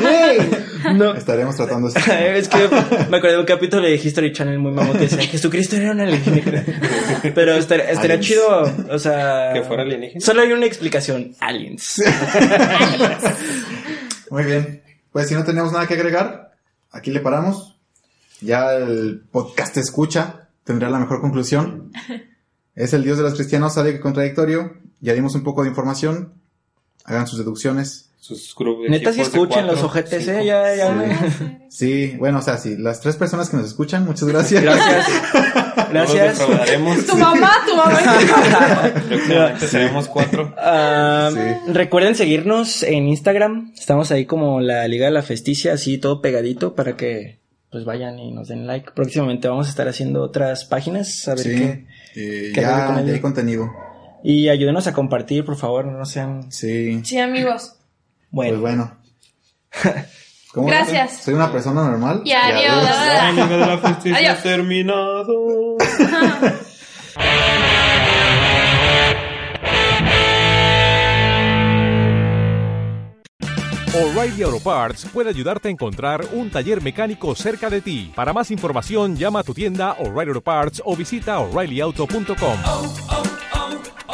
[0.00, 0.38] Güey,
[0.94, 1.14] no.
[1.14, 2.00] Estaremos tratando este
[2.38, 2.68] Es que
[3.10, 6.00] me acuerdo de un capítulo de History Channel muy mamón que decía Jesucristo era un
[6.00, 6.64] alienígena.
[7.34, 9.52] Pero estaría, chido, o sea.
[9.52, 10.20] ¿Que fuera alienígena?
[10.20, 12.02] Solo hay una explicación: aliens.
[14.30, 14.82] Muy bien.
[15.12, 16.52] Pues si no tenemos nada que agregar,
[16.90, 17.76] aquí le paramos.
[18.40, 21.92] Ya el podcast escucha tendrá la mejor conclusión.
[22.74, 24.74] Es el Dios de los cristianos, sabe que contradictorio.
[25.00, 26.34] Ya dimos un poco de información.
[27.06, 28.10] Hagan sus deducciones.
[28.20, 28.54] Sus.
[28.88, 30.44] Neta, si escuchen los ojetes, eh.
[30.44, 31.18] Ya, ya.
[31.68, 34.62] Sí, bueno, o sea, sí, las tres personas que nos escuchan, muchas gracias.
[34.62, 35.06] Gracias.
[35.88, 36.38] Gracias.
[36.38, 37.06] Defraudaremos.
[37.06, 38.00] Tu mamá, tu mamá.
[39.60, 40.52] Seremos cuatro.
[40.58, 41.72] Ah, Sí.
[41.72, 43.72] Recuerden seguirnos en Instagram.
[43.78, 47.38] Estamos ahí como la Liga de la Festicia, así todo pegadito para que
[47.70, 48.90] pues vayan y nos den like.
[48.96, 51.86] Próximamente vamos a estar haciendo otras páginas, a ver Sí, qué.
[52.16, 53.70] eh, qué ya, hay contenido.
[54.22, 56.50] Y ayúdenos a compartir, por favor, no sean...
[56.50, 57.76] Sí, Sí, amigos.
[57.76, 57.80] pues
[58.30, 58.96] Bueno, bueno.
[60.52, 61.18] ¿Cómo Gracias.
[61.22, 62.22] Soy una persona normal.
[62.24, 62.82] Y adiós.
[62.84, 64.38] La amiga de la justicia Adiós.
[64.38, 65.76] ha terminado.
[73.94, 78.12] O'Reilly Auto Parts puede ayudarte a encontrar un taller mecánico cerca de ti.
[78.14, 82.58] Para más información, llama a tu tienda O'Reilly Auto Parts o visita oreillyauto.com.
[82.66, 83.22] oh, oh,